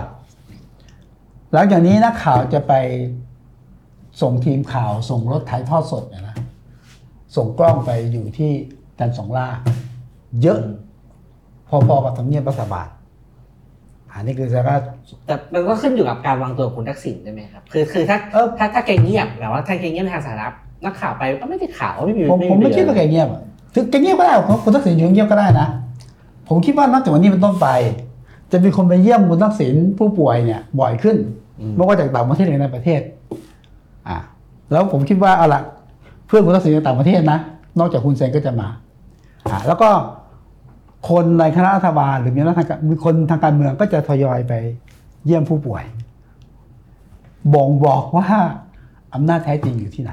[1.53, 2.73] หลังจากนี้นักข่าวจะไป
[4.21, 6.35] ส่งทีมข่าวส่งรถถ่ายทอดสดเนี่ยนะ
[7.35, 8.51] ส่งกล้องไปอยู่ที่
[8.99, 9.47] จันทร์สองล่า
[10.41, 10.59] เยอะ
[11.69, 12.87] พอๆกับทำเนียบรัฐบาล
[14.11, 14.75] อันนี้คือสาระ
[15.27, 20.47] แต่มันก็ขึ้นอยู่กับการวางตัวของคุณทักษิณใช่ไหมครับคือคือถ้าเออ ถ้าถ้าแกเงียบแบบว่าถ้าแกเงียบในทางสาธารณะ
[20.85, 23.41] นักข่าวไปก็ไม่ได้ข่าวว่าไม่มีผมผมไม่คิดว่าแกเงียบอะ
[23.75, 25.67] ถึงแกเงียบก็ได้ผมคุณทักษิณอยู่เงียบก็ได้นะ
[26.47, 27.67] ผมคิดว่านับจากวันนี้เป็นต้นไป
[28.51, 31.17] จะมีคนไปเยี่ยมคุณทักษิณผู้ป่วยเนี่ย บ่อยขึ้น
[31.59, 33.01] อืมไม่ว่าจากต่างประเทศหรือในประเทศ
[34.07, 34.17] อ่า
[34.71, 35.61] แล้วผมคิดว่าเอาละ
[36.27, 37.39] เพื่อนคุณทักษิณในต่างประเทศนะ
[37.79, 38.67] นอกจากคุณเซนก็จะมา
[39.51, 39.89] อ่า แล้วก็
[41.09, 44.53] คนในคณะรัฐบาลหรือมีทางการมีคนทางการเมืองก็จะทยอยไป
[45.25, 45.83] เยี่ยมผู้ป่วย
[47.53, 48.27] บ่งบอกว่า
[49.13, 50.11] อำนาจแท้จริงอยู่ที่ไหน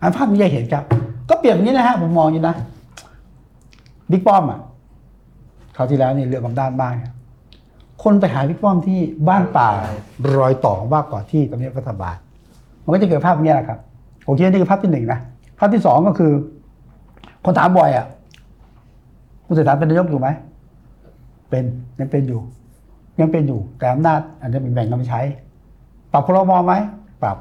[0.00, 0.84] อันภาพนี้จะเห็นครับ
[1.28, 2.56] ก็เปรียบอย่างนี้นะฮะผมมองอย่างนี้นะ
[4.10, 4.60] บิ๊กป้อมอะ
[5.76, 6.92] คราวที่แล้วนี่เรื่องอำนาจบ้าง
[8.02, 9.68] คนไปหาบิ๊กป้อมที่บ้านป่า
[10.36, 12.16] รอยต่อมากกว่าที่ตำเนียบรัฐบาล
[12.84, 13.78] มันก็จะเกิดภาพนี้แหละครับ
[14.26, 15.20] ผมคิดว่านี่คือภาพที่หนึ่งนะ
[15.58, 16.32] ภาพที่สองก็คือ
[17.44, 18.06] คนถามบ่อยอะ
[19.46, 20.28] คุณเศรษฐาเป็นนายกอยู่ไหม
[21.50, 21.64] เป็น
[21.98, 22.40] ยังเป็นอยู่
[23.20, 25.20] ยังเป็นอยู่แต่อำนาจอาจจะเป็นแบ่งกันไปใช้
[26.12, 26.74] ปรับพรมไหม
[27.22, 27.36] ปรับ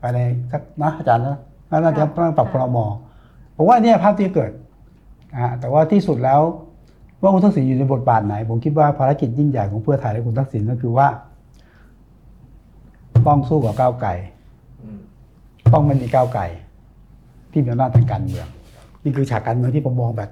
[0.00, 0.18] ไปใน
[0.52, 1.38] สักนะอาจารย์นะ
[1.70, 2.78] น่าจะต้องปรับพรม
[3.56, 4.50] ผมว่าเนี่ยภาพที่เกิด
[5.36, 6.40] อ่าแต่ว่าที่สุดแล้ว
[7.22, 11.08] ว่าคุณทักษิณอยู่ในบทบาทไหน ผมคิดว่าภารกิจยิ่งใหญ่ของเพื่อไทยและคุณทักษิณก็คือว่า
[13.26, 14.10] ต้องสู้กับก้าวไกล
[14.82, 15.00] อืม
[15.72, 16.42] ต้องไม่มีก้าวไกล
[17.52, 18.46] ที่มีอำนาจทางการเมือง
[19.04, 20.30] นี่คือฉากการเมืองที่ผมมองแบบ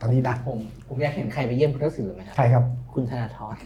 [0.00, 0.58] ตอนนี้นะผม
[0.88, 3.56] ผมอยากเห็นใครไปเยี่ยมคุณทักษิณหรือไหมครับใช่ครับ คุณธนาธร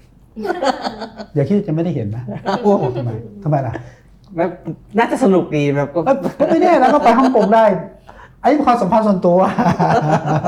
[1.34, 2.24] อย่าคิดว่าจะไม่ได้เห็นนะ
[2.62, 3.10] โอ้ทำไม
[3.44, 3.74] ทำไมล่ะ
[4.36, 4.50] แบบ
[4.98, 7.64] น่าจะสนุกดีแบบก็เอ้ยก็ไม่แน่นะก็ไปฮ่องกงได้
[8.42, 9.38] ไอ้ความสัมพันธ์ส่วนตัว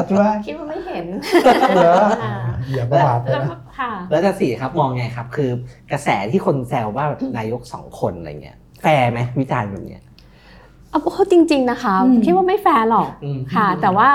[0.07, 1.07] ใช่ไหมคิดว่าไม่เห็น
[1.75, 2.35] เหรอค่ะ
[2.75, 5.51] อย่าประมาทเลยแล้วนะก็ค่ะแล้วจะสี่ครับมองไงครับ คือ
[5.93, 7.07] กระแสที่คนแซวว่า
[7.39, 10.03] นายกสองคนอะไรเงี้ยแฟร์ไหมวิจารณ์แบบเนี้ย
[10.91, 14.09] เอาพูดจริง ๆ นะคะอืมคิดว่าไม่แฟร์หรอกอืมค่ะ แต่ว่า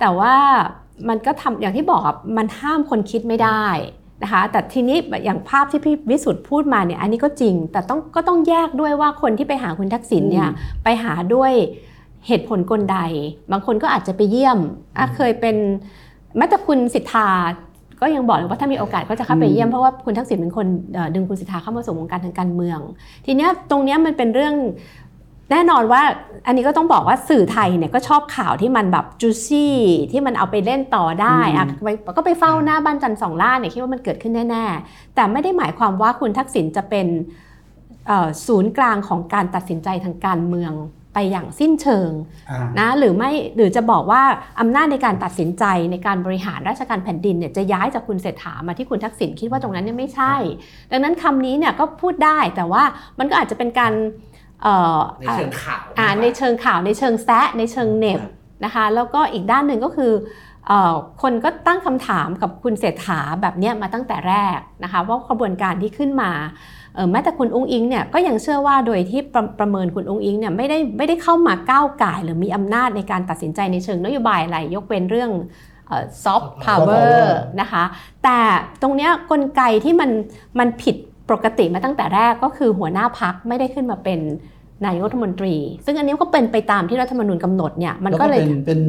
[0.00, 0.34] แต่ว่า
[1.08, 3.64] มันก็ทำอย่างที่บอกอะมันห้ามคนคิดไม่ได้
[4.22, 10.48] นะคะ แต่ทีนี้อย่างภาพที่พี่วิสุทธ์พูดมาเนี่ยอันนี้ก็จริง แต่ต้องก็ต้องแยกด้วยว่าคนที่ไปหาคุณทักษิณเนี่ย
[10.84, 11.52] ไปหาด้วย
[12.26, 12.98] เหตุผลกลใด
[13.52, 14.58] บางคนก็อาจจะไปเยี่ยม
[14.98, 15.56] อะเคยเป็น
[16.36, 17.28] แม้แต่คุณสิทธา
[18.00, 22.78] ก็ยังบอกเลยว่าถ้ามีโอกาสก็จะเข้าไปเยี่ยมเพราะว่าคุณทักษิณเป็นคนเอ่อดึงคุณสิทธาเข้ามาสู่วงการทางการเมือง
[23.26, 24.54] ทีเนี้ยตรงเนี้ยมันเป็นเรื่อง
[25.50, 26.02] แน่นอนว่า
[26.46, 29.76] อันนี้ก็ต้องบอกว่าสื่อไทยเนี่ยก็ชอบข่าวที่มันแบบจูซี่
[30.12, 37.06] ที่มันเอาไปเล่นต่อได้อะไปก็ไปเฝ้าหน้าบ้านจันทร์สองล่าเนี่ยคิดว่ามันเกิดขึ้นแน่ๆ แต่ไม่ได้หมายความว่าคุณทักษิณจะเป็น
[38.06, 40.74] เอ่อศูนย์กลางของการตัดสินใจทางการเมือง
[41.16, 42.10] ไปอย่างสิ้นเชิง
[42.50, 44.22] อ่านะหรือไม่หรือจะบอกว่า
[44.60, 50.34] อำนาจในการตัดสินใจในการบริหารราชการแผ่นดินเนี่ยจะย้ายจากคุณเศรษฐามาที่คุณทักษิณคิดว่าตรงนั้นเนี่ยไม่ใช่
[50.90, 52.82] ดังนั้นคำนี้เนี่ยก็พูดได้แต่ว่า
[53.18, 54.33] มันก็อาจจะเป็นการเอ่อ
[55.20, 58.20] ในเชิงข่าวอ่าในเชิงข่าวในเชิงแซะในเชิงเหน็บ
[58.64, 60.12] นะคะแล้วก็อีกด้านหนึ่งก็คือ
[60.66, 66.30] เอ่อคนก็ตั้งคำถามกับคุณเศรษฐาแบบเนี้ยมาตั้งแต่แรกนะคะว่าขบวนการที่ขึ้นมา
[66.94, 75.30] เอ่อแม้แต่คุณอุ๊งอิ๊งเนี่ยก็ยังเชื่อว่าโดยที่ประประเมินคุณอุ๊งอิ๊งเนี่ยไม่ได้ไม่ได้เข้ามาก้าวก่ายหรือมีอำนาจในการตัดสินใจในเชิงนโยบายอะไร ยกเว้นเรื่อง
[76.24, 77.84] ซอฟต์พาวเวอ power ร์นะคะ
[78.24, 78.38] แต่
[78.82, 80.10] ตรงเนี้ยกลไกที่มัน
[80.58, 80.96] มันผิด
[81.30, 84.20] ปกติมาตั้งแต่แรกก็คือหัวหน้าพักไม่ได้ขึ้นมาเป็น
[84.86, 88.80] นายกรัฐมนตรี ซึ่งอันนี้ก็เป็นไปตามที่รัฐธรรมนูญกำหนดเนี่ยมันแล้วก็ก็เลยเป็นเป็น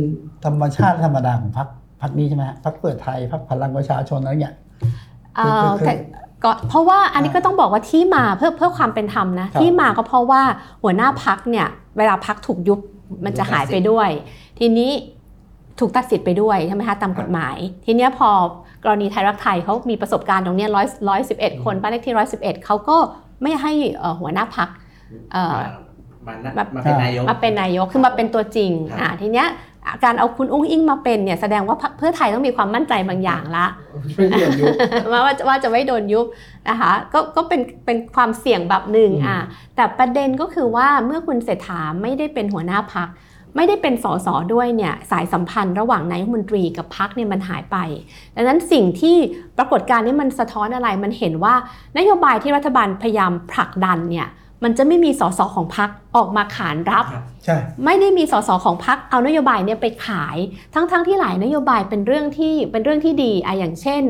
[0.46, 1.68] ธรรมชาติธรรมดาของพรรค
[2.02, 4.56] พรรคนี้ใช่ไหมฮะพรรคเพื่อไทยพรรคพลังประชาชนอะไรเงี้ย
[5.36, 5.94] เอ่อคือคือแต่
[6.44, 10.42] ก็เพราะว่าอันนี้ก็ต้องบอกว่าที่มาเพื่อเพื่อความเป็นธรรมนะครับที่มาก็เพราะว่า
[10.84, 11.68] หัวหน้าพักเนี่ย
[11.98, 12.80] เวลาพักถูกยุบ
[13.26, 14.10] มันจะหายไปด้วย
[14.60, 14.92] ทีนี้
[15.80, 18.30] ถูกตัดสิทธิ์ไปด้วยใช่ไหมคะตามกฎหมาย ทีเนี้ยพอ
[18.84, 22.98] กรณีไทยรักไทยเขามีประสบการณ์ตรงเนี้ร้อยร้อยสิบเอ็ดคนบ้านเลขที่ร้อยสิบเอ็ดเขาก็
[23.42, 24.70] ไม่ให้เอ่อหัวหน้าพัก
[25.34, 25.58] เอ่อ
[26.28, 29.50] มาแบบมาเป็นนายกมาเป็นนายกคือมาเป็นตัวจริงครับอ่าทีเนี้ย
[30.04, 33.66] การเอาคุณอุ้งอิงมาเป็นเนี่ยแสดงว่าพรรคเพื่อไทยต้องมีความมั่นใจบางอย่างละ
[34.16, 34.74] ไม่ได้ยุบ
[35.12, 36.26] ว่าว่าว่าจะไม่โดนยุบ
[36.70, 39.40] นะคะก็ก็เป็นเป็นความเสี่ยงแบบหนึ่งอืมอะ
[39.76, 43.08] แต่ประเด็นก็คือว่าเมื่อคุณเศรษฐาไม่ได้เป็นหัวหน้าพัก
[43.56, 47.78] ไม่ได้เป็นสสด้วยเนี่ยสายสัมพันธ์ระหว่างนายกรัฐมนตรีกับพักเนี่ยมันหายไป
[48.36, 49.18] ดังนั้นสิ่งที่
[49.58, 51.56] ปรากฏการณ์นี้มันสะท้อนอะไรมันเห็นว่า
[51.98, 54.28] นโยบายที่รัฐบาลพยายามผลักดันเนี่ย
[54.64, 57.06] มันจะไม่มีสสของพักออกมาขานรับ
[57.46, 60.38] ใช่ไม่ได้มีสสของพรรคเอานโยบายเนี่ยไปขาย
[60.74, 64.04] ทั้งๆทที่หลายนโยบายเป็นเรื่องที่เป็นเรื่องที่ดีอะอย่างเช่น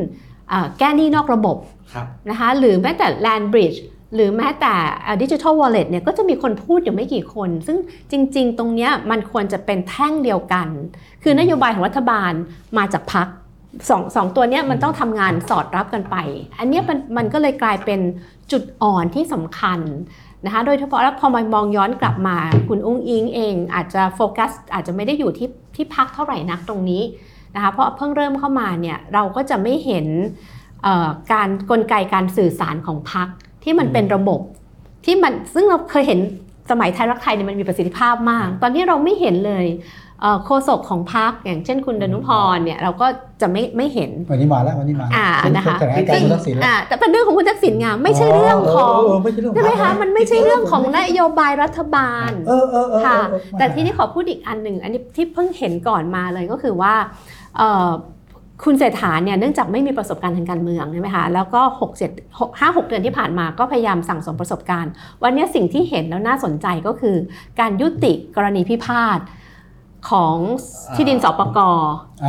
[0.51, 1.58] อ่าแก้หนี้นอกระบบ
[1.93, 3.79] ครับนะคะหรือแม้แต่ Land Bridge
[4.13, 4.73] หรือแม้แต่
[5.21, 7.77] ดิจิทัลวอลเล็ตเนี่ยก็จะมีคนพูดอยู่ไม่กี่คน ซึ่ง
[8.11, 10.67] จริง ๆ ตรงนี้มันควรจะเป็นแท่งเดียวกัน
[11.23, 12.31] คือนโยบายของรัฐบาล
[12.77, 13.27] มาจากพรรค
[13.89, 16.15] สองสองตัวเนี้ยมันต้องทำงานสอดรับกันไป
[16.59, 17.99] อันนี้มันมันก็เลยกลายเป็น
[18.51, 19.79] จุดอ่อนที่สำคัญ
[20.45, 22.37] นะคะโดยเฉพาะแล้วพอมามองย้อนกลับมา
[22.69, 27.03] คุณอุ้งอิงเอง อาจจะโฟกัสอาจจะไม่ได้อยู่ที่ที่พักเท่าไหร่นักตรงนี้
[27.55, 30.07] นะคะเพราะเพิ่งเริ่มเข้ามาเนี่ยเราก็จะไม่เห็น
[31.33, 33.27] การกลไกการสื่อสารของพัก
[33.65, 34.39] ที่มันเป็นระบบ
[35.06, 36.19] ที่มันซึ่งเราเคยเห็น
[36.71, 39.65] สมัยไทยรักไทยเนี่ยมันมีประสิทธิภาพมาก ตอนนี้เราไม่เห็นเลย
[40.21, 43.08] เอ่อโฆษกของพักอย่างเช่นคุณดนุพรเนี่ยเราก็
[43.41, 56.93] จะไม่ไม่เห็นวันนี้มาแล้ววันนี้มาอ่าเป็นนะคะสถานการณ์คุณทักษิณแล้วอ่าแต่เป็นเรื่องของคุณทักษิณไงไม่ใช่เรื่องของเไม่ใช่เรื่องของใช่ไหมพรคะรมันไม่ใช่เรื่องของนโยบายรัฐบาลเออเออเออค่ะเออแต่ที่นี่ขอพูดอีกอันหนึ่งอันนี้ที่เพิ่งเห็นก่อนมาเลยก็คือว่า
[57.58, 57.89] เอ่อ
[58.63, 64.91] คุณเศรษฐาเนี่ยเนื่องจากไม่มีประสบการณ์ทางการเมืองใช่ไหมคะแล้วก็6 7 6 5 6 เดือนที่ผ่านมาก็พยายามสั่งสมประสบการณ์
[65.23, 67.15] วันนี้สิ่งที่เห็นแล้วน่าสนใจก็คือ
[67.59, 69.19] การยุติกรณีพิพาท
[70.09, 70.38] ของ
[70.95, 71.57] ที่ดินสปก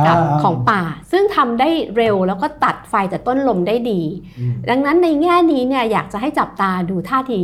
[0.07, 0.81] กับอ่าของป่า
[1.11, 4.01] ซึ่งทำได้เร็วแล้วก็ตัดไฟจากต้นลมได้ดี
[4.39, 7.41] อืมดังนั้นในแง่นี้เนี่ยอยากจะให้จับตาดูท่าที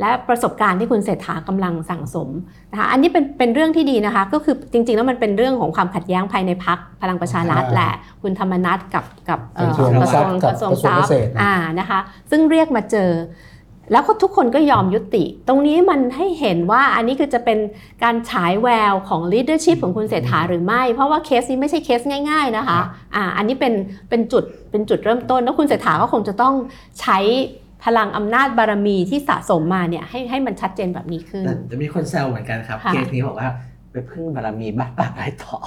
[0.00, 2.28] และประสบการณ์ที่คุณเศรษฐากำลังสั่งสม
[2.72, 7.92] นะคะอันนี้เป็นเป็นเรื่องที่ดีนะคะ ก็คือจริงๆ แล้วมันเป็นเรื่องของความขัดแย้งภายในพักพลังประชารัฐอ่าแหละ
[8.22, 11.98] คุณธรรมนัฐกับกับเอ่อกระทรวงกระทรวงทรัพย์กับกระทรวงกระทรวงทรัพย์เกษตรนะอ่านะคะ
[12.30, 13.10] ซึ่งเรียกมาเจอ
[13.92, 17.58] แล้วก็ทุกคนก็ยอมยุติ ตรงนี้มันให้เห็นว่าอันนี้คือจะเป็น
[18.02, 22.78] การฉายแววของ leadership ของคุณเศรษฐาหรือไม่ เพราะว่าเคสนี้ไม่ใช่เคสง่าย ๆนะคะ
[23.14, 23.74] อ่าอันนี้เป็น
[24.08, 26.54] เป็นจุดเป็นจุดเริ่มต้นแล้วคุณเศรษฐาก็คงจะต้อง
[27.00, 27.18] ใช้
[27.84, 33.48] พลังอำนาจบารมีที่สะสมมาเนี่ยให้ให้มันชัดเจนแบบนี้ขึ้นแต่จะมีคนแซวเหมือนกันครับค่ะเคสนี้บอกว่า
[33.92, 35.58] ไปพึ่งบารมีบ้านปากไรต่อ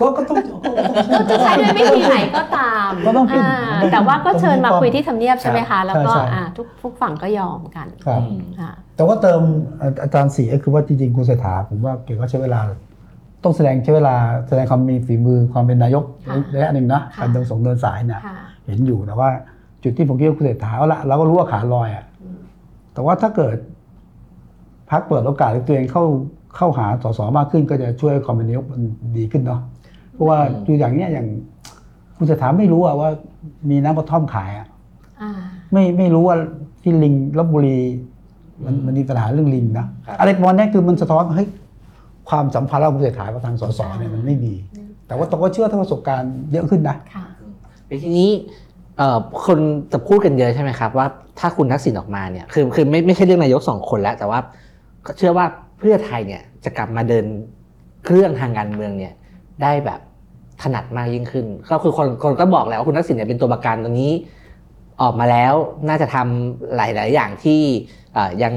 [0.00, 0.68] ก็ก็ต้องก็
[1.12, 8.22] ต้องจะใช้ด้วยวิธีไหนก็ตามก็ต้องขึ้นอ่าแต่ว่าก็เชิญมาคุยที่ทำเนียบใช่ไหมคะ แล้วก็ใช่ใช่อ่าทุกทุกฝั่งก็ยอมกันครับ
[8.60, 9.40] ค่ะแต่ว่าเติม
[9.80, 12.60] อาอาจารย์สีก็คือว่าจริงๆคุณเศรษฐาผมว่าเกี่ยวกับใช้เวลา
[13.44, 14.16] ต้องแสดงใช้เวลา
[14.48, 19.28] แสดงความมีฝีมือความเป็นนายกค่ะระยะหนึ่งนะค่ะการเดินสงเดินสายเนี่ยค่ะเห็นอยู่แต่ว่า
[19.84, 22.38] จุดที่ผมคิดว่าคุณเศรษฐาเอาละเราก็รู้ว่าขาลอยอะอืม
[22.94, 23.56] แต่ว่าถ้าเกิด
[24.90, 26.04] พักเปิดโอกาสให้ตัวเองเข้า
[26.56, 28.82] เข้าหาสสมากขึ้นก็จะช่วยให้ความเป็นนายกมัน
[29.18, 29.60] ดีขึ้นเนาะ
[30.12, 31.26] เพราะว่าอืมดูอย่างเนี้ยอย่าง
[32.16, 33.08] คุณเศรษฐาไม่รู้อะว่า
[33.70, 34.66] มีน้ำกระท่อมขายอะ
[35.20, 35.30] อ่า
[35.72, 36.36] ไม่ไม่รู้ว่า
[36.82, 37.78] ที่ลิงลบบุรี
[38.64, 41.48] มันมันมีปัญหาเรื่องลิงนะครับอะไรประมาณเนี้ยคือมันสะท้อนเฮ้ย
[42.28, 44.54] ความสัมพันธ์ระหว่างคุณเศรษฐากับทางสสเนี่ยมันไม่มี
[45.06, 47.24] แต่ว่าตกก็เชื่อถ้าประสบการณ์เยอะขึ้นนะค่ะ
[48.02, 48.30] ทีนี้
[48.98, 49.58] เอ่อคน
[49.92, 51.06] จะพูดกันเยอะใช่ไหมครับว่า
[51.38, 54.38] ถ้าคุณทักษิณออกมาเนี่ยคือคือไม่ไม่ใช่เรื่องนายกสองคนแล้ว แต่ว่า
[55.18, 55.46] เชื่อว่า
[55.78, 57.24] เพื่อไทยเนี่ยจะกลับมาเดิน
[58.04, 59.12] เครื่องทางการเมืองเนี่ย
[59.62, 60.00] ได้แบบ
[60.62, 64.12] ถนัดมากยิ่งขึ้น ก็คือคนคนก็บอกแล้วว่าคุณทักษิณเนี่ยเป็นตัวประกันตรงนี้
[65.02, 65.54] ออกมาแล้ว
[65.88, 67.60] น่าจะทำหลาย ๆ อย่างที่
[68.16, 68.54] อ่อยัง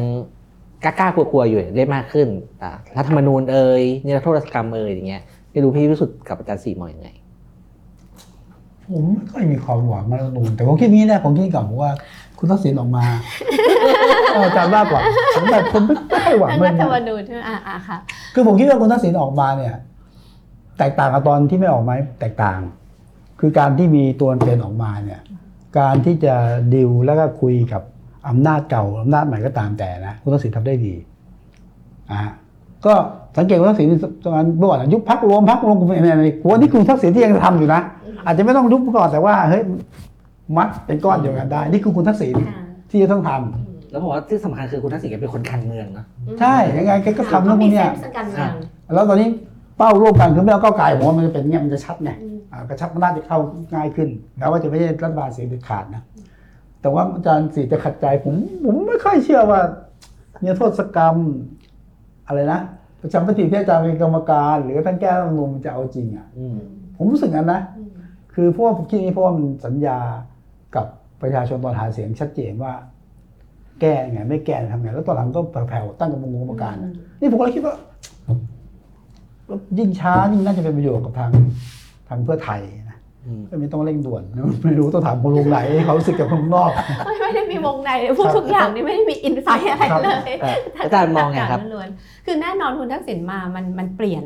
[0.84, 2.28] กล้ากลัวๆอยู่ได้มากขึ้น
[2.62, 7.10] อ่ารัฐธรรมนูญเอ่ยนิรโทษกรรมเอ่ยอย่างเงี้ยไม่รู้พี่วิสุทธ์กับอาจารย์สีมองยังไง
[8.94, 11.92] ผมไม่ค่อยมีความหวังมาแล้วนูนแต่ผมคิดอย่างนี้นะผมคิดกับว่า
[12.40, 13.06] คุณทักษิณออกมา
[14.32, 15.04] เอาอาจารย์ว่าก่อน
[15.36, 17.98] ผมแบบผมไม่ไม่ค่อยหวังทั้งเลรัยฐธรรมนะนูญใช่ไหมอ่าอ่าค่ะ
[18.34, 19.76] คือผมคิดว่าคุณทักษิณออกมาเนี่ย
[20.78, 22.60] แตกต่างกับตอนที่ไม่ออกมาแตกต่าง
[23.40, 25.22] คือการที่มีตัวเป็นออกมาเนี่ย
[25.80, 26.34] การที่จะ
[26.74, 27.82] ดิวแล้วก็คุยกับ
[28.28, 30.94] อำนาจเก่าอำนาจใหม่ก็ตามแต่นะ คุณทักษิณทำได้ดี
[32.12, 32.20] อะ
[32.86, 32.94] ก็
[33.38, 33.88] สังเกตว่าทักษิณ
[34.24, 37.82] ตอนนั้นเมื่อก่อนยุบพักรวมพักรวมกลุ่มอะไรๆกูว่านี่คือทักษิณที่ยังทำอยู่นะ
[38.26, 39.64] อาจจะไม่ต้องยุบก่อนแต่ว่าเฮ้ย
[40.58, 42.36] มัดเป็นก้อนเดียวกันได้ นี่คือคุณทักษิณ
[42.90, 46.06] ที่จะต้องทำแล้วผมว่าที่สำคัญคือคุณทักษิณแกเป็นคนการเมืองเนาะ
[46.40, 48.52] ใช่ยังไงแกก็ทำเรื่องพวกเนี้ยมีเซนส์ทางการเมือง
[48.94, 49.28] แล้วตอนนี้
[49.78, 53.40] เป้าร่วมกันคือไม่เอาก้าวไกลผมว่ามันจะเป็นเงี้ยมันจะชัดไงอืมอ่ากระชับอำนาจจะเข้า
[53.74, 56.04] ง่ายขึ้นแม้ว่าจะไม่ใช่รัฐบาลเสียงเด็ดขาดนะ
[56.82, 58.34] แต่ว่าอาจารย์สีจะขัดใจผม
[58.66, 59.60] ผมไม่ค่อยเชื่อว่า
[60.42, 61.16] เนี่ยโทษกรรม
[62.28, 62.60] อะไรนะ
[63.08, 66.58] ประชามติที่อาจารย์เป็นกรรมการ หรือท่านแก้รัฐธรรมนูญมันจะเอาจริงอะอืม
[66.98, 67.90] ผมรู้สึกงั้นนะอืม
[68.34, 69.98] คือเพราะว่าผมคิดอย่างนี้เพราะว่ามันสัญญา
[70.76, 70.86] กับ
[71.22, 72.74] ประชาชนตอนหาเสียงชัดเจนว่า
[73.82, 75.40] แก้ยังไงไม่แก้ทำไงแล้วตอนหลังก็
[75.70, 77.76] แผ่วๆตั้งกรรมกรรมการอะนี่ผมก็เลยคิดว่า
[79.78, 81.32] ยิ่งช้ายิ่งน่าจะเป็นประโยชน์กับทาง
[82.08, 82.97] ทางเพื่อไทยนะอืม
[83.50, 84.24] ก็ไม่ต้องเร่งด่วน
[84.64, 86.72] ไม่รู้ต้องถามคนลงไหนเขารู้สึกกับคนนอก
[87.06, 94.24] ไม่ไม่ได้มีวงในพูดทุกอย่างนี่ไม่ได้มีอินไซต์อะไรครับเลยเอ่ออาจารย์มองไงครับล้วนๆคือแน่นอนคุณทักษิณมามันมันเปลี่ยน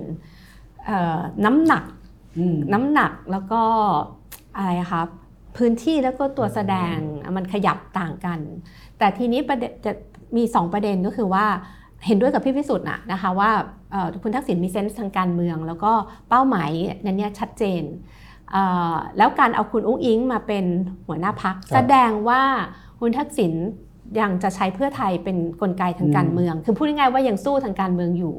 [0.85, 1.83] เอ่อน้ำหนัก
[2.73, 3.61] น้ำหนักแล้วก็
[4.57, 5.07] อะไรอะครับ
[5.57, 6.95] พื้นที่แล้วก็ตัวแสดง
[7.37, 8.39] มันขยับต่างกัน
[8.97, 9.91] แต่ทีนี้ประเด็นจะ
[10.37, 11.45] มี2ประเด็นก็คือว่า
[12.05, 13.51] เห็นด้วยกับพี่พิสุทธิ์นะนะคะว่า
[13.91, 15.91] เอ่อคุณทักษิณมีเซนส์ทางการเมือง แล้วก็
[16.29, 16.69] เป้าหมาย
[17.05, 18.20] นั้นเนี่ยชัดเจนเอ่อ
[19.17, 20.65] แล้วการเอาคุณอุ้งอิงมาเป็น
[21.07, 22.41] หัวหน้าพักครับแสดงว่า
[22.99, 23.53] คุณทักษิณ
[24.19, 28.35] ยังจะใช้เพื่อไทยเป็นกลไกทางการเมือง คือพูดง่ายๆว่ายังสู้ทางการเมืองอยู่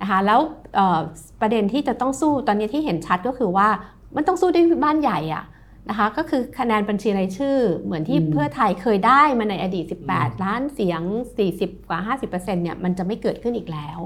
[0.00, 0.40] นะคะแล้ว
[0.74, 1.00] เอ่อ
[1.40, 3.68] ประเด็นที่จะต้องสู้ตอนนี้ที่เห็นชัดก็คือว่า
[4.16, 5.44] มันต้องสู้ด้วยบ้านใหญ่อะ
[5.90, 9.84] นะคะก็คือคะแนนบัญชีรายชื่อ เหมือนที่อืมเพื่อไทยเคยได้มาในอดีต
[10.14, 11.02] 18 ล้านเสียง
[11.44, 13.98] 40 กว่า 50%เนี่ยมันจะไม่เกิดขึ้นอีกแล้ว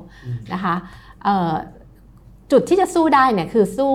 [0.53, 0.75] นะคะ
[1.25, 1.53] เอ่อ
[2.53, 3.93] จุดที่จะสู้ได้เนี่ยคือสู้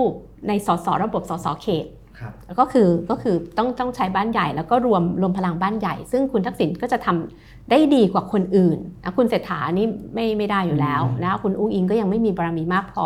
[0.48, 1.88] ในสสระบบสสเขต
[2.20, 13.06] ครับก็คือก็คือต้องต้องใช้บ้านใหญ่แล้วก็รวมรวมพลังบ้านใหญ่ ซึ่งคุณทักษิณก็จะทำได้ดีกว่าคนอื่นนะคุณเศรษฐานี่ไม่ไม่ได้อยู่แล้วนะคุณอุ้งอิงก็ยังไม่มีบารมีมากพอ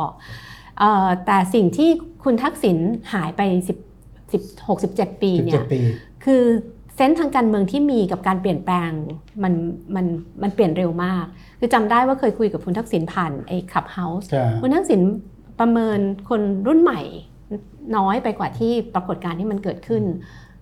[0.80, 1.90] เอ่อแต่สิ่งที่
[2.24, 2.78] คุณทักษิณ
[3.14, 5.80] หายไป10 10 67 ปีสิบเนี่เจ็ยดปี
[6.26, 6.44] คือ
[6.96, 8.92] เซนส์ทางการเมืองที่มีกับการเปลี่ยนแปลง
[9.44, 9.54] มัน
[9.96, 10.06] มัน
[10.42, 11.26] มันเปลี่ยนเร็วมาก
[11.60, 15.02] คือจำได้ว่าเคยคุยกับคุณทักษิณผ่านไอ้ขับเฮาส์ใช่คุณทักษิณ
[15.60, 15.99] ประเมิน
[16.30, 17.01] คนรุ่นใหม่
[17.95, 20.03] น้อยไปกว่าที่ปรากฏการณ์ที่มันเกิดขึ้น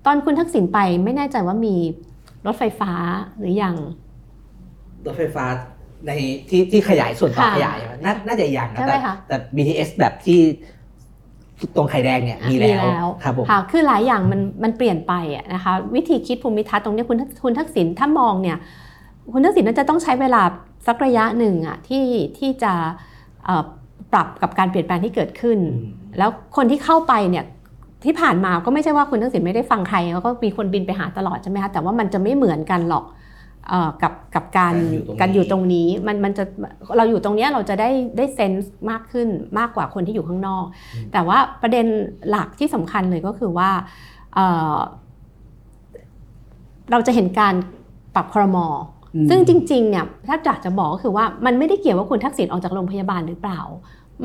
[0.06, 1.76] ตอนคุณทักษิณไปไม่แน่ใจว่ามี
[2.46, 2.92] รถไฟฟ้า
[3.40, 3.76] หรือยัง
[5.06, 5.46] รถไฟฟ้า
[6.08, 6.12] ใน
[6.50, 10.40] ที่ที่ขยายส่วนต่อค่ะขยายอะนาน่าจะยังนะใช่ไหมแต่คะแต่ BTS แบบที่
[11.76, 18.58] ตรงไข่แดงเนี่ยมีแล้วครับผมค่ะคือหลายอย่างมันมันเปลี่ยนไปอะนะคะ วิธีคิดภูมิทัศน์ตรงเนี้ยคุณคุณทักษิณถ้ามองเนี่ย
[19.34, 20.42] คุณทักษิณน่าจะต้องใช้เวลา
[20.88, 22.06] สักระยะหนึ่งอะที่
[22.38, 22.74] ที่จะ
[23.46, 23.64] เอ่อ
[24.16, 25.60] ปรับกับการเปลี่ยนแปลงที่เกิดขึ้น
[26.18, 27.46] แล้วคนที่เข้าไปเนี่ย
[28.06, 33.06] ที่ผ่านมาก็ไม่ใช่ว่าคุณทักษิณไม่ได้ฟังใครแล้วก็มีคนบินไปหาตลอดใช่ไหมคะแต่ว่ามันจะไม่เหมือนกันหรอก
[33.70, 34.76] เอ่อกับกับการ
[35.10, 36.44] กาการรออยู่ยู่ตตรรงงนี้นี้มันมันจะ
[36.98, 39.28] เราอยู่ตรงเนี้ยเราจะได้ได้เซนส์มากขึ้น
[39.60, 40.66] มากกว่าคนที่อยู่ข้างนอก
[41.14, 41.86] แต่ว่าประเด็น
[42.30, 43.70] หลักที่สำคัญเลยก็คือว่า
[44.34, 44.76] เอ่อ
[46.92, 47.56] เราจะเห็นการ
[48.16, 48.58] ปรับครม
[49.16, 53.60] อืมซึ่งจริงๆเนี่ยถ้าอยากจะบอกก็คือว่ามันไม่ได้เกี่ยวว่าคุณทักษิณออกจากโรงพยาบาลหรือเปล่า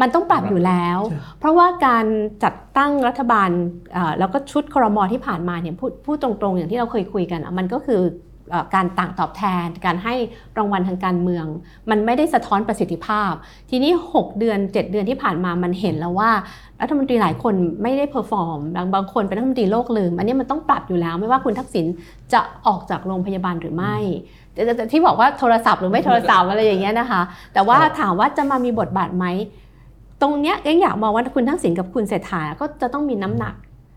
[0.01, 0.99] มันต้องปรับอยู่แล้ว
[1.38, 2.07] เพราะว่าการ
[2.45, 3.51] จัดตั้งรัฐบาล
[3.93, 8.03] เอ่อแล้วก็ชุดครมที่ผ่านมาเนี่ยพูดพูดตรงๆ อย่างที่เราเคยคุยกันอะมันก็คือ
[8.51, 10.14] เอ่อการต่างตอบแทน การให้
[10.59, 11.47] รางวัลทางการเมือง
[11.91, 13.32] มันไม่ได้สะท้อนประสิทธิภาพ
[13.70, 16.30] ทีนี้ 6 เดือน 7 เดือนที่ผ่านมามันเห็นแล้วว่า
[16.80, 21.86] รัฐมนตรีหลายคนไม่ได้ perform บางบางคนเป็นรัฐมนตรีโลกลืม อันนี้มันต้องปรับอยู่แล้ว ไม่ว่าคุณทักษิณ
[22.32, 23.97] จะออกจากโรงพยาบาลหรือไม่
[24.53, 27.22] แต่แต่แต่ที่บอกว่าโทรศัพท์หรือไม่โทรศัพท์อะไรอย่างเงี้ยนะคะ
[27.53, 29.26] แต่ว่าถามว่าจะมามีบทบาทไหม
[30.23, 33.55] ตรงเนี้ยเอ็งอยากมองว่าคุณทักษิณกับคุณเศรษฐาก็จะต้องมีน้ำหนัก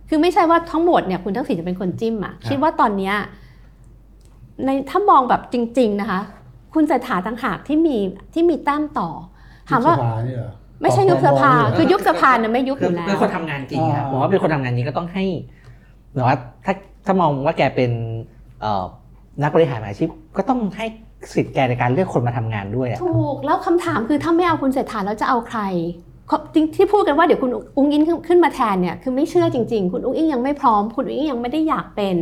[0.09, 3.15] คือไม่ใช่ว่าทั้งหมดเนี่ยคุณทักษิณจะเป็นคนจิ้มอะคิดว่าตอนเนี้ย
[4.65, 6.19] ในถ้ามองแบบจริง ๆ นะคะ
[6.73, 7.97] คุณเศรษฐาต่างหากที่มี
[8.33, 9.09] ที่มีแต้มต่อ
[9.69, 10.51] ถามว่ายุบสภนี่เหรอ
[10.81, 15.25] ไม่ใช่ยุบสภาต่อรองคือยุบสภาเนี่ยไม่ยุบอคือยู่แล้วเป็นคนทำงานจริงครับอ่าผมว่าเป็นคนทำงานจริงก็ต้องให้
[16.13, 16.73] หรือว่าถ้า
[17.05, 17.91] ถ้ามองว่าแกเป็น
[18.61, 18.83] เอ่อ
[19.43, 20.85] นักบริหารอาชีพก็ต้องให้
[21.33, 26.12] สิทธิ์แกในการเลือกคนมาทำงานด้วยอะถูกแล้วคำถามคือถ้าไม่เอาคุณเศรษฐาแล้วจะเอาใครเขาจริง
[26.75, 32.17] ที่พูดกันว่าเดี๋ยวคุณอุ้งอิงขึ้นขึ้นมาแทนเนี่ยคือไม่เชื่อจริง ๆ คุณอุ้งอิงยังไม่พร้อม คุณอุ้งอิงยังไม่ได้อยากเป็น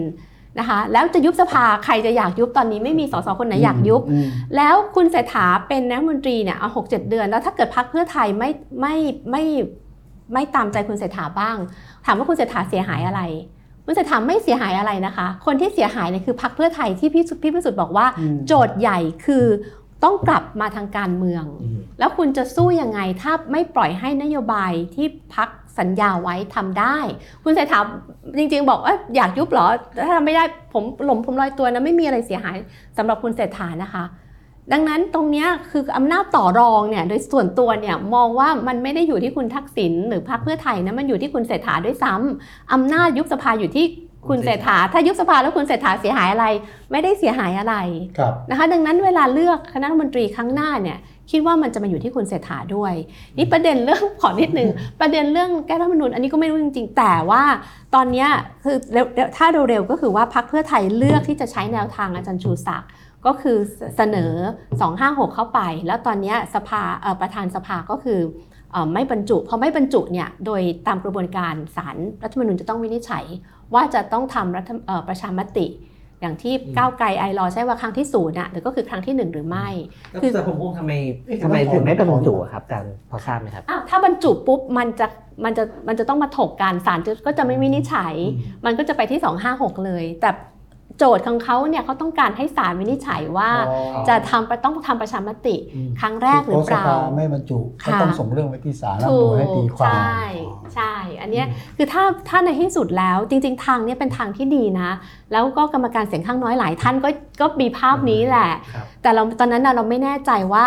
[0.59, 8.49] นะคะแล้วจะยุบสภาใครจะอยากยุบตอนนี้ไม่มีสสคนไหนอยากยุบอืมแล้วคุณเศรษฐาเป็นนายกรัฐมนตรีเนี่ยเอาหกเจ็ดเดือน แล้วถ้าเกิดพักเพื่อไทยไม่
[8.81, 8.95] ไม่
[9.31, 9.43] ไม่
[10.33, 11.57] ไม่ตามใจคุณเศรษฐาบ้าง
[12.05, 13.21] ถามว่าคุณเศรษฐาเสียหายอะไร
[13.85, 19.45] คุณเศรษฐาไม่เสียหายอะไรนะคะ คนที่เสียหายเนี่ยคือพักเพื่อไทยที่พี่สุพี่พิสุทธิ์บอกว่าอืมโจทย์ใหญ่คือ
[20.03, 25.49] ต้องกลับมาทางการเมืองอืมแล้วคุณจะสู้ยังไงถ้าไม่ปล่อยให้นโยบายที่พัก
[25.79, 26.97] สัญญาไว้ทำได้
[27.43, 27.79] คุณเศรษฐา
[28.37, 29.67] จริง ๆ บอกว่าอยากยุบเหรอ
[30.05, 30.43] ถ้าทำไม่ได้
[30.73, 32.55] ผมหลมผมลอยตัวนะไม่มีอะไรเสียหาย
[32.97, 34.03] สำหรับคุณเศรษฐานะคะ
[34.71, 43.85] ดังนั้นตรงเนี้ยคืออำนาจต่อรองเนี่ยโดยส่วนตัวเนี่ยมองว่ามันไม่ได้อยู่ที่คุณทักษิณหรือพรรคเพื่อไทยนะมันอยู่ที่คุณเศรษฐาด้วยซ้ำอำนาจยุบสภาอยู่ที่
[44.27, 46.45] คุณเศรษฐาถ้ายุบสภาแล้วคุณเศรษฐาเสียหายอะไร
[46.91, 47.75] ไม่ได้เสียหายอะไร
[48.17, 50.97] ครับนะคะดังนั้นเวลาเลือกคณะรัฐมนตรีครั้งหน้าเนี่ย
[51.31, 52.93] คิดว่ามันจะมาอยู่ที่คุณเศรษฐาด้วย
[53.37, 54.69] นี่ประเด็นเรื่องขอนิดนึง
[55.01, 57.43] ประเด็นเรื่องแก้รัฐธรรมนูญอันนี้ก็ไม่รู้จริงๆ แต่ว่า
[57.95, 58.29] ตอนเนี้ย
[58.63, 62.89] คือเร็วๆถ้าเร็วๆก็คือว่าพรรคเพื่อไทยเลือกที่จะใช้แนวทางอาจารย์ชูศักดิ์
[63.25, 63.57] ก็คือ
[63.97, 64.31] เสนอ
[64.81, 68.19] 256 เข้าไป แล้วตอนเนี้ยสภาเอ่อประธานสภาก็คือ
[68.71, 73.25] เอ่อไม่บรรจุพอไม่บรรจุเนี่ยโดยตามกระบวนการศาลรัฐธรรมนูญจะต้องวินิจฉัย
[73.73, 75.67] ว่าจะต้องทำรัฐเอ่อประชามติ
[76.21, 79.67] อย่างที่ก้าวไกลไอรอใช้ว่าครั้งที่ศูนย์อะหรือก็คือครั้งที่หนึ่งหรือไม่
[80.21, 80.91] คือแต่ผมงงทำไม
[81.43, 85.07] ทำไมถึงไม่เป็นบรรจุอะครับอาจารย์พอทราบไหมครับอ้าวถ้าบรรจุปุ๊บมันจะ
[85.45, 88.13] มันจะมันจะต้องมาถกการศาลจะก็จะไม่วินิจฉัย
[88.65, 89.19] มันก็จะไปที่
[89.53, 90.29] 256 เลย แต่
[91.03, 100.19] โจทย์ของเขาเนี่ยเขาต้องการให้ศาลวินิจฉัยว่าอ๋อจะทำต้องทำประชามติอืมครั้งแรกหรือเปล่าพะสภไม่บรรจุก็ค่ะต้องส่งเรื่องไปที่ศาลรัฐธรรมนูญให้ตีความใช่
[100.75, 101.45] ใช่ อันเนี้ย
[101.77, 104.91] คือถ้าถ้าในที่สุดแล้วจริง ๆ ทางเนี้ยเป็นทางที่ดีนะ
[105.31, 107.09] แล้วก็กรรมการเสียงข้างน้อยหลายท่านก็
[107.41, 110.65] ก็มีภาพนี้แหละครับแต่เราตอนนั้นน่ะเราไม่แน่ใจว่า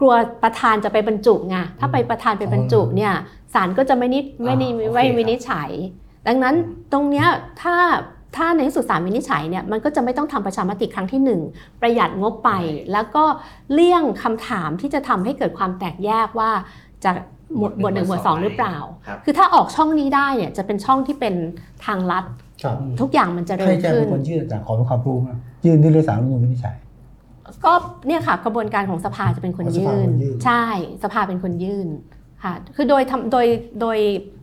[0.00, 3.12] กลัวประธานจะไปบรรจุไง ถ้าไปประธานไปบรรจุเนี่ย
[3.54, 5.70] ศาลก็จะไม่นิไม่นิอ่าโอเคไม่ครับวินิจฉัย
[6.26, 6.54] ดังนั้น
[6.92, 7.26] ตรงเนี้ย
[7.62, 7.76] ถ้า
[8.36, 11.40] ถ้าในที่สุดศาลวินิจฉัยเนี่ยมันก็จะไม่ต้องทำประชามติครั้งที่หนึ่ง
[11.80, 12.50] ประหยัดงบไป
[12.92, 13.24] แล้วก็
[13.72, 16.50] เลี่ยงคำถามที่จะทำให้เกิดความแตกแยกว่า
[17.04, 17.10] จะ
[17.56, 18.76] หมวดหมวดหนึ่งหมวดสองหรือเปล่า
[19.06, 21.34] ครับคือถ้าออกช่องนี้ได้เนี่ยจะเป็นช่องที่เป็น
[21.84, 22.24] ทางลัด
[22.62, 26.76] ครับทุกอย่างมันจะเร็ใครวจะขึ้เป็นนคนยื่นแต่ขอเป็นความรู้นะยื่นที่เรื่องศาลรัฐธรรมนูญวินิจฉัย
[27.64, 27.72] ก็
[28.06, 30.64] เนี่ยค่ะกระบวนการของสภาจะเป็นคนอ๋อสภายื่นคนยื่น ใช่
[31.02, 31.88] สภาเป็นคนยื่น
[32.44, 33.46] ค่ะคือโดยทำโดย
[33.80, 33.98] โดย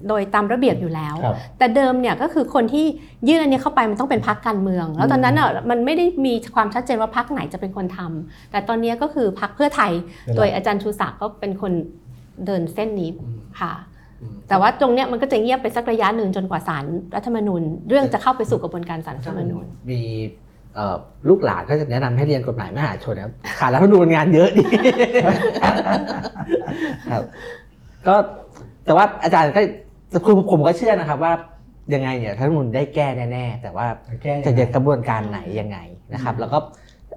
[0.10, 2.86] โดยตามระเบียบอยู่แล้วครับแต่เดิมเนี่ยก็คือคนที่
[3.28, 9.92] ยื่นอันนี้เข้าไปมันต้องเป็นพักการเมือง แล้วตอนนั้นอะมันไม่ได้มีความชัดเจนว่าพักไหนจะเป็นคนทำแต่ตอนนี้ก็คือพักเพื่อไทย
[10.24, 11.72] เป็นหลักโดยอาจารย์ชูศักดิ์ก็เป็นคน
[12.46, 13.74] เดินเส้นนี้อืมค่ะ
[14.22, 16.86] อืมแต่ว่าตรงเนี้ยมันก็จะเงียบไปสักระยะหนึ่งจนกว่าศาล
[17.16, 20.02] รัฐธรรมนูญ เรื่องจะเข้าไปสู่กระบวนการศาลรัฐธรรมนูญมี
[20.76, 20.96] เอ่อ
[21.30, 24.64] ลูกหลานก็จะแนะนำให้เรียนกฎหมายมหาชนนะครับขาดแล้วดูงานเยอะดี
[27.12, 27.24] ครับ
[28.08, 28.16] ก็
[28.86, 29.62] แต่ว่าอาจารย์ก็
[30.26, 31.34] คือผมก็เชื่อนะครับว่า
[31.94, 33.88] ยังไงเนี่ยรัฐธรรมนูญได้แก้แน่ๆแต่ว่า
[34.24, 35.78] แก้จะเดินกระบวนการไหนยังไง
[36.14, 36.58] นะครับ แล้วก็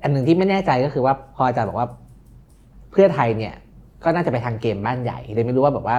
[0.02, 1.88] อันหนึ่งที่ไม่แน่ใจก็คือว่าพออาจารย์บอกว่า
[2.90, 3.54] เพื่อไทยเนี่ย
[4.04, 5.96] ก็น่าจะไปทางเกมบ้านใหญ่เลยไม่รู้ว่าแบบว่า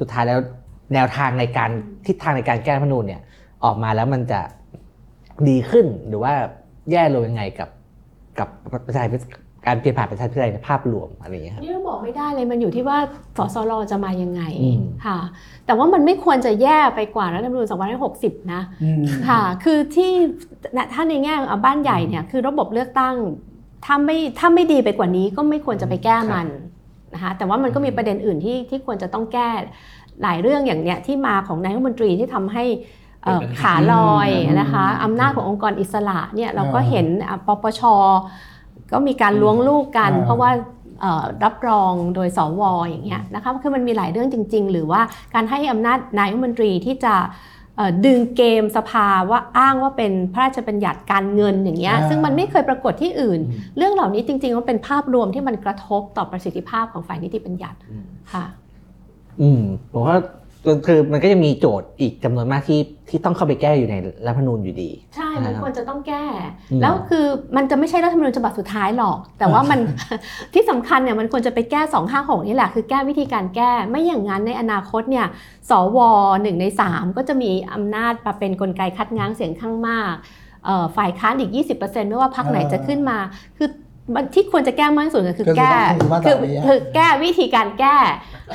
[0.00, 0.38] สุดท้ายแล้ว
[0.94, 1.70] แนวทางในการ
[2.06, 3.20] ทิศทางในการแก้รัฐธรรมนูญเนี่ย
[3.64, 4.40] ออกมาแล้วมันจะ
[5.48, 6.32] ดีขึ้นหรือว่า
[6.90, 7.68] แย่ลงยังไงกับ
[8.38, 8.48] กับ
[8.86, 12.98] ประชาธิปไตย การเปลี่ยนผ่านประชาธิปไตยในภาพรวมอะไรอย่างเงี้ยครับนี่เราบอกไม่ได้เลยมันอยู่ที่ว่า
[13.36, 15.18] สสรจะมายังไงอืมค่ะ
[15.66, 17.66] แต่ว่ามันไม่ควรจะแย่ไปกว่ารัฐธรรมนูญ
[18.10, 20.12] 2560 นะอืมค่ะ คือที่
[20.92, 23.16] ถ้าในแง่อะบ้านใหญ่เนี่ยคือระบบเลือกตั้ง
[23.84, 26.46] ถ้าไม่ถ้าไม่ดีไปกว่านี้ก็ไม่ควรจะไปแก้มัน
[27.14, 29.48] นะคะแต่ว่ามันก็มีประเด็นอื่นที่ที่ควรจะต้องแก้
[30.22, 32.64] หลายเรื่องอย่างเนี้ยที่มาของนายกรัฐมนตรีที่ทำให้
[33.24, 37.80] เอ่อเป็นปัญหาขาลอยอืมนะคะอำนาจขององค์กรอิสระเนี่ยเราก็อ่าเห็นอะปปช
[38.92, 40.50] ก็มีการล้วงลูกกันอ่าเพราะว่า
[41.00, 45.00] เอ่อรับรองโดยสวอย่างเงี้ยนะคะคือมันมีหลายเรื่องจริง ๆ หรือว่า
[45.34, 47.14] การให้อำนาจนายกรัฐมนตรีที่จะ
[47.76, 53.40] เอ่อดึงเกมสภาว่าอ้างว่าเป็นพระราชบัญญัติการเงินอย่างเงี้ยอ่าซึ่งมันไม่เคยปรากฏที่อื่น
[53.76, 58.44] เรื่องเหล่านี้จริงๆมันเป็นภาพรวมที่มันกระทบต่อประสิทธิภาพของฝ่ายนิติบัญญัติอืมค่ะ
[59.40, 59.62] อืม
[59.92, 60.16] ผมว่า
[60.86, 63.94] คือมันก็จะมีโจทย์อีกจำนวนมากที่ที่ต้องเข้าไปแก้อยู่ใน
[64.26, 66.24] รัฐธรรมนูญอยู่ดี ใช่ มันอ่าควรจะต้องแก้
[66.72, 69.78] อืมแล้วคือมันจะไม่ใช่รัฐธรรมนูญฉบับสุดท้ายหรอก แต่ว่ามัน
[70.54, 71.82] ที่สำคัญเนี่ยมันควรจะไปแก้
[72.14, 75.26] 256 นี่แหละ คือแก้วิธีการแก้ ไม่อย่างนั้นในอนาคตเนี่ย
[75.70, 75.98] สว
[76.42, 80.14] หนึ่งใน 3 ก็จะมีอำนาจมาเป็นกลไกคัดง้างเสียงข้างมาก
[80.64, 81.50] เอ่อฝ่ายค้านอีก
[81.80, 83.18] 20%ไม่ว่าพรรคไหนจะขึ้นมา
[83.58, 83.83] คือมัน
[84.34, 87.96] ที่ควรจะแก้มากที่สุดก็คือก็คือแก้ต้องคือมาตคืราอนี้อะคือแก้วิธีการแก้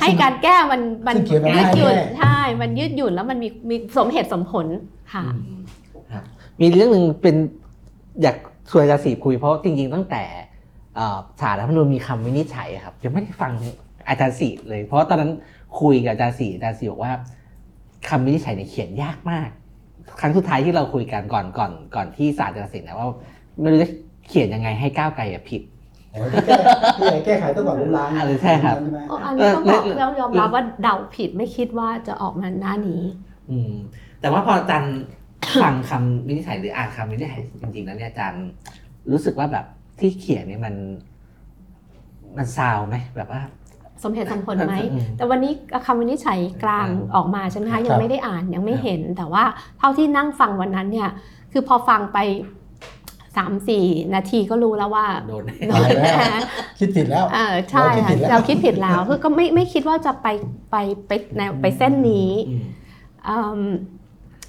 [0.00, 4.66] ให้การแก้มันมันซึ่งเขียนไว้ยืดหยุ่นให้แก้ใช่มันยืดหยุ่นแล้วมันมีมีสมเหตุสมผล
[5.12, 5.60] ค่ะอืม
[6.12, 6.24] ครับ
[6.60, 7.36] มีเรื่องหนึ่งเป็น
[8.22, 8.36] อยาก
[8.70, 10.22] ชวนอาจารย์สีคุยเพราะจริง ๆ ตั้งแต่
[10.96, 13.52] เอ่อสารรัฐธรรมนูญมีคำวินิจฉัยอะครับยังไม่ได้ฟัง
[14.08, 15.32] อาจารย์สีเลย เพราะว่าตอนนั้น
[15.80, 17.12] คุยกับอาจารย์สีอาจารย์สีบอกว่า
[18.08, 19.48] คำวินิจฉัยเนี่ยเขียนยากมาก
[20.20, 23.08] ครั้งสุดท้ายที่เราคุยกันก่อนก่อนก่อนที่ศาลจะตัดสินนะว่า
[23.60, 23.88] ไม่รู้จะ
[24.30, 25.62] เขียนยังไงให้ก้าวไกลอะผิด
[26.12, 26.56] โอ้ยที่แก้
[26.98, 33.02] ที่ไหนแก้ไขต้องก่อนล้มล้างอ่าใช่ครับใช่ไหมอ๋ออันนี้ต้องบอกเออเรายอมรับว่าเดาผิดไม่คิดว่าจะออกมาหน้านี้
[33.50, 33.72] อืม
[34.20, 34.96] แต่ว่าพออาจารย์
[35.62, 38.44] ฟังคำวินิจฉัยหรืออ่านคำวินิจฉัยจริงๆแล้วเนี่ยอาจารย์
[39.10, 39.64] รู้สึกว่าแบบ
[39.98, 40.74] ที่เขียนเนี่ยมัน
[42.36, 43.42] มันซาวไหมแบบว่า
[44.04, 45.52] สมเหตุสมผลไหมอืมแต่วันนี้
[45.86, 49.44] คำวินิจฉัยกลางอ่าออกมาใช่ไหมครัคะบ ยังไม่ได้อ่านยังไม่เห็น แต่ว่า
[49.78, 51.10] เท่าที่นั่งฟังวันนั้นเนี่ย
[51.52, 52.18] คือพอฟังไป
[53.36, 56.14] สามสี่นาทีก็รู้แล้วว่าโดนโดตายนแล้วแน่
[56.78, 60.26] คิดผิดแล้วเออใช่เราคิดผิดแล้วเราคิดผิดแล้วคือก็ไม่ไม่คิดว่าจะไป
[60.70, 60.76] ไป
[61.06, 62.62] ไปแนวไปเส้นนี้อืม
[63.28, 63.36] อื
[63.70, 63.72] ม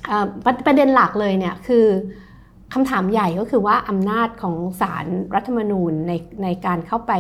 [0.08, 1.86] เอ่อประประเด็นหลักเลยเนี่ยคือ
[2.74, 6.14] คำถามใหญ่ก็คือว่าอำนาจของศาลรรัฐธรรมนูญใน
[6.44, 7.14] ในการเข้าไป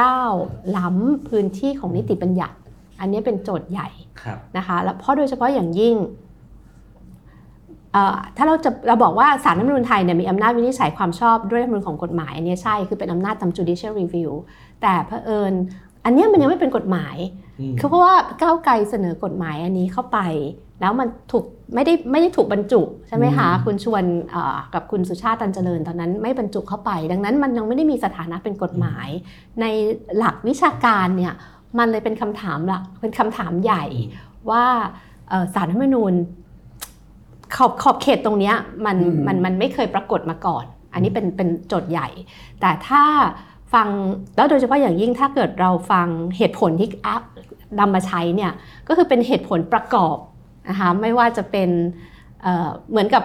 [0.00, 0.32] ก้าว
[0.76, 2.56] ล้ำพื้นที่ของนิติบัญญัติ
[3.00, 3.88] อันนี้เป็นโจทย์ใหญ่
[4.22, 6.23] ครับนะคะแล้วเพราะโดยเฉพาะอย่างยิ่งเอ่อ
[8.36, 14.30] ถ้าเราจะเราบอกว่าสารรัฐธรรมนูญไทยเนี่ยมีอำนาจวินิจฉัยความชอบด้วยรัฐธรรมนูญของกฎหมายอันนี้ใช่คือเป็นอำนาจทำ judicial review
[14.82, 15.52] แต่เผอิญ
[16.04, 17.16] อันเนี้ยมันยังไม่เป็นกฎหมาย
[17.60, 20.18] อืมคือเพราะว่าก้าวไกลเสนอกฎหมายอันนี้เข้าไป
[20.80, 29.08] แล้วมันถูกไม่ได้ไม่ได้ถูกบรรจุใช่ไหมคะอืมคุณชวนเอ่อกับคุณสุชาติตันเจริญตอนนั้น ไม่บรรจุเข้าไป ดังนั้นมันยังไม่ได้มีสถานะเป็นกฎหมาย
[29.60, 29.64] ใน
[30.18, 31.34] หลักวิชาการเนี่ย
[31.78, 33.84] มันเลยเป็นคำถามหลักเป็นคำถามใหญ่
[34.50, 34.64] ว่า
[35.28, 36.12] เอ่อสารรัฐธรรมนูญ
[37.56, 38.54] ขอบขอบเขตตรงเนี้ย
[38.86, 42.08] มันอืมมันมันไม่เคยปรากฏมาก่อน อันนี้เป็นเป็นโจทย์ใหญ่
[42.60, 43.02] แต่ถ้า
[43.74, 43.88] ฟัง
[44.36, 47.22] แล้วโดยเฉพาะอย่างยิ่งถ้าเกิดเราฟังเหตุผลที่อัพ
[47.78, 48.52] นำมาใช้เนี่ย
[48.88, 50.16] ก็คือเป็นเหตุผลประกอบ
[50.68, 51.70] นะคะไม่ว่าจะเป็น
[52.42, 53.24] เอ่อเหมือนกับ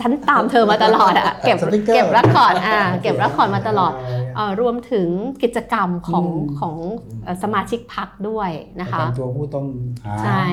[0.00, 3.92] ฉันตามเธอมาตลอดอะเก็บสติ๊กเกอร์เก็บ record อ่าเก็บ record มาตลอด
[4.36, 5.08] เอ่อรวมถึง
[5.42, 6.76] กิจกรรมของอืมของ
[7.24, 8.50] เอ่อสมาชิกพรรคด้วย
[8.80, 9.66] นะคะประกันตัวผู้ต้อง
[10.04, 10.44] หาใช่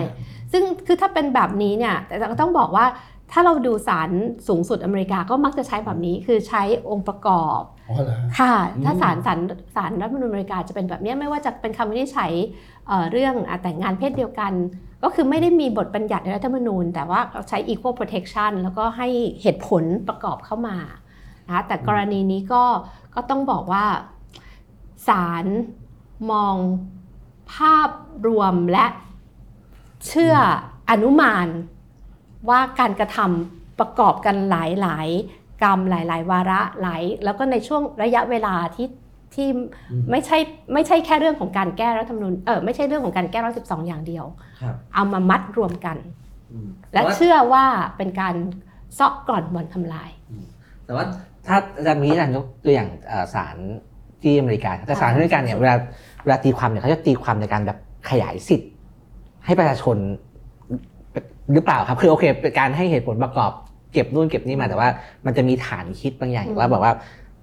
[0.54, 2.86] ซึ่งคือถ้าเป็นแบบนี้เนี่ยแต่ก็ต้องบอกว่า
[3.32, 4.10] ถ้าเราดูศาล
[4.48, 9.40] สูงสุดอเมริกาก็มักจะใช้แบบนี้คือใช้องค์ประกอบอ๋อเหรอค่ะ ถ้าอืมศาลศาล
[9.76, 12.32] ศาลรัฐธรรมนูญอเมริกาจะเป็นแบบเนี้ยไม่ว่าจะเป็นคำวินิจฉัย
[12.88, 14.54] เอ่อเรื่องอะแต่งงานเพศเดียวกัน
[15.04, 19.08] ก็คือไม่ได้มีบทบัญญัติในรัฐธรรมนูญ แต่ว่าใช้ equal protection แล้วก็ให้
[19.42, 20.78] เหตุผลประกอบเข้ามา
[21.48, 22.64] นะคะแต่กรณีนี้ก็
[23.16, 23.86] ก็ต้องบอกว่า
[25.08, 25.46] ศาล
[26.32, 26.56] มอง
[27.54, 27.90] ภาพ
[28.28, 28.86] รวมและ
[30.08, 30.36] เชื่อ
[30.92, 31.48] อนุมาน
[32.50, 34.56] ว่าการกระทำประกอบกันห
[34.88, 38.88] ลายๆ กรรมหลาย ๆ วาระหลายแล้วก็ในช่วงระยะเวลาที่
[39.34, 39.48] ที่
[39.92, 40.38] อืมไม่ใช่
[40.74, 44.26] ไม่ใช่แค่เรื่องของการแก้รัฐธรรมนูญเออไม่ใช่เรื่องของการแก้ร้อยสิบสองอย่างเดียว
[44.62, 45.98] ครับเอามามัดรวมกัน
[46.52, 47.66] อืมและแต่ว่าเชื่อว่า
[47.98, 48.36] เป็นการ
[48.98, 50.10] ซอกกร่อนบ่อนทำลาย
[50.86, 51.06] แต่ว่า
[51.48, 53.56] ถ้าอาจารย์มีอาจารย์ยกตัวอย่างเอ่อศาล
[54.22, 55.76] ที่อเมริกาแต่ศาลที่อเมริกาเนี่ยเวลา
[56.24, 57.78] เวลาตีความเนี่ยเขาจะตีความในการแบบ
[58.10, 58.70] ขยายสิทธิ์
[59.46, 59.98] ให้ประชาชน
[61.54, 63.52] หรือเปล่าครับ คือโอเคเป็นการให้เหตุผลประกอบ
[63.94, 64.90] เก็บนู่นเก็บนี่มาแต่ว่า
[65.26, 66.94] มันจะมีฐานคิดบางอย่างอืมว่าบอกว่า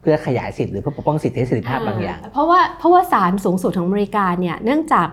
[0.01, 5.09] เพื่อขยายสิทธิ์หรือเพื่อปกป้องสิทธิเสรีภาพบางอย่าง เพราะว่าเพราะว่าศาลสูงสุดของอเมริกาเนี่ยเนื่องจาก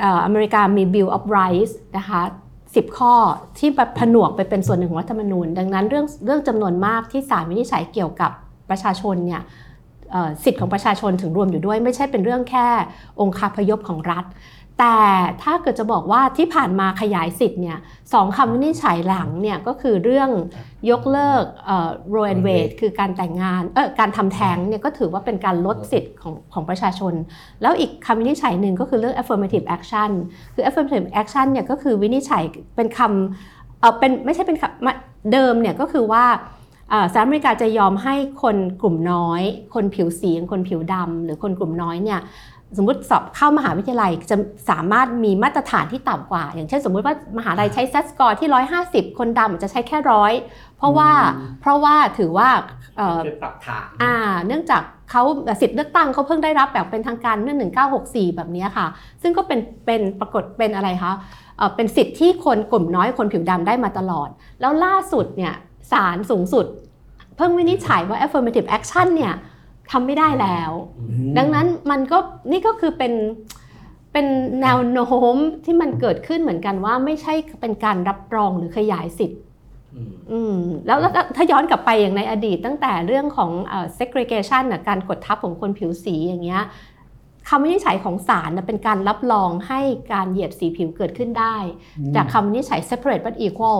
[0.00, 2.22] เอ่ออเมริกามี Bill of Rights นะคะ
[2.64, 3.14] 10 ข้อ
[3.58, 8.30] ที่แบบผนวกไปเป็นส่วนหนึ่งของรัฐธรรมนูญ ดังนั้นเรื่องเรื่องจำนวนมากที่ศาลวินิจฉัยเกี่ยวกับ
[8.70, 9.42] ประชาชนเนี่ย
[10.12, 12.66] เอ่อสิทธิ์ของประชาชนถึงรวมอยู่ด้วย ไม่ใช่เป็นเรื่องแค่
[13.20, 14.24] องค์คาพยพของรัฐ
[14.78, 14.96] แต่
[15.42, 17.78] ถ้าเกิดจะบอกว่าที่ผ่านมาขยายสิทธิ์เนี่ย
[18.12, 20.30] สองคำวินิจฉัยหลังเนี่ยก็คือเรื่อง
[20.90, 21.44] ยกเลิก
[22.10, 27.14] โรนเวทคือการแต่งงานเออการทำแท้งเนี่ยก็ถือว่าเป็นการลดสิทธิ์ของของประชาชน
[27.62, 30.10] แล้วอีกคำวินิจฉัยหนึ่งก็คือเรื่อง affirmative action
[30.54, 32.42] คือ affirmative action เนี่ยก็คือวินิจฉัย
[32.76, 34.92] เป็นคำเออเป็นไม่ใช่เป็นคำมา
[35.32, 36.24] เดิมเนี่ยก็คือว่า
[36.90, 39.42] เอ่อสหรัฐอเมริกาจะยอมให้คนกลุ่มน้อย
[39.74, 42.20] คนผิวสีคนผิวดำหรือคนกลุ่มน้อยเนี่ย
[42.76, 44.36] สมมติสอบเข้ามหาวิทยาลัยจะ
[44.70, 48.48] สามารถมีมาตรฐานที่ต่ำกว่า อย่างเช่นสมมุติว่ามหาลัยใช้เซตสกอร์ที่
[49.12, 50.32] 150 คนดำอาจจะใช้แค่ร้อย
[50.78, 51.10] เพราะว่า
[51.60, 52.48] เพราะว่าถือว่า
[52.96, 54.14] เอ่อเป็นปรับฐานอ่า
[54.46, 55.22] เนื่องจากเขา
[55.60, 57.56] สิทธิ์เลือกตั้งเขาเพิ่งได้รับแบบเป็นทางการเมื่อ
[57.96, 58.86] 1964 แบบเนี้ยค่ะ
[59.22, 61.12] ซึ่งก็เป็นเป็นปรากฏเป็นอะไรคะ
[61.58, 64.28] เอ่อเป็นสิทธิ์ที่คนกลุ่มน้อยคนผิวดำได้มาตลอด
[64.60, 65.54] แล้วล่าสุดเนี่ย
[65.92, 66.66] ศาลสูงสุด
[67.36, 69.34] เพิ่งวินิจฉัยว่า affirmative action เนี่ย
[69.90, 70.70] ทำไม่ได้แล้ว
[71.38, 72.18] ดังนั้นมันก็
[72.52, 73.12] นี่ก็คือเป็น
[74.12, 74.26] เป็น
[74.62, 79.40] แนวโน้มที่มันเกิดขึ้นเหมือนกันว่าไม่ใช่เป็นการรับรองหรือขยายสิทธิ์
[79.94, 80.56] อืมอืม
[80.86, 86.62] แล้วแล้วถ้าย้อนกลับไปอย่างในอดีตตั้งแต่เรื่องของเอ่อ segregation น่ะการกดทับของคนผิวสีอย่างเงี้ย
[87.48, 89.80] คำวินิจฉัยของศาลน่ะเป็นการรับรองให้
[90.12, 91.56] การเหยียดสีผิวเกิดขึ้นได้
[92.16, 93.78] จากคำวินิจฉัย separate but equal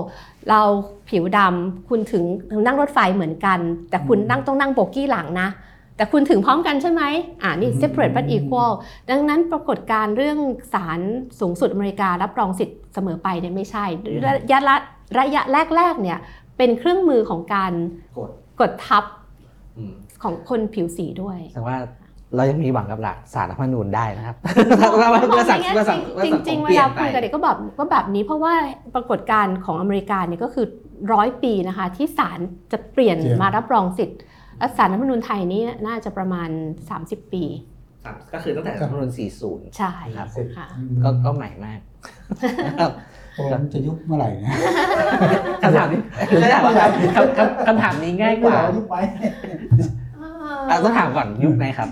[0.50, 0.60] เรา
[1.08, 2.24] ผิวดำคุณถึง
[2.66, 3.58] นั่งรถไฟเหมือนกัน
[3.90, 5.48] แต่คุณนั่งต้องนั่งโบกี้หลังนะ
[5.96, 7.02] แต่คุณถึงพร้อมกันใช่ไหม
[7.42, 8.72] อ่านี่ separate but equal
[9.10, 10.38] ดังนั้นปรากฏการณ์เรื่อง
[10.72, 11.00] ศาล
[11.40, 13.84] สูงสุดอเมริกา รับรองสิทธิ์เสมอไปเนี่ยไม่ใช่
[14.26, 14.76] ระยะละ
[15.18, 15.42] ระยะ
[15.76, 16.18] แรกๆเนี่ย
[16.58, 17.72] เป็นเครื่องมือของการ
[18.18, 18.30] กด
[18.60, 19.04] กดทับ
[19.78, 19.92] อืม
[20.22, 21.76] ของคนผิวสีด้วยแต่ว่า
[22.36, 24.36] เรายังมีหวังกับหลักสารรัฐธรรมนูญได้นะครับ
[25.00, 28.54] ว่าว่าว่าสังจริงว่าสังว่าสังจริงคๆมเวเปลี่ยลานไปคุยกับเด็กก็แบบก็แบบนี้เพราะว่า
[28.94, 30.66] ปรากฏการณ์ของอเมริกาเนี่ยก็คือ
[31.12, 32.38] ร้อยปีนะคะที่ศาล
[32.72, 34.18] จะเปลี่ยนเปลี่ยนมารับรองสิทธิ์
[34.58, 36.48] และศาลรัฐธรรมนูญไทยนี่น่าจะประมาณ
[36.90, 37.44] 30 ปี
[38.04, 39.10] ครับก็คือตั้งแต่รัฐธรรมนูญ
[39.42, 40.66] 40 ใช่ครับค่ะ
[41.04, 41.80] ก็ก็ใหม่มาก
[43.36, 44.50] ผมจะยุบเมื่อไหร่นะ
[45.62, 46.00] คำถามนี้
[47.16, 48.94] คำคำคำถามนี้ง่ายกว่ายุบไป
[50.68, 51.88] อะต้องถามก่อนยุคไหนครับ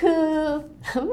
[0.00, 0.28] คือ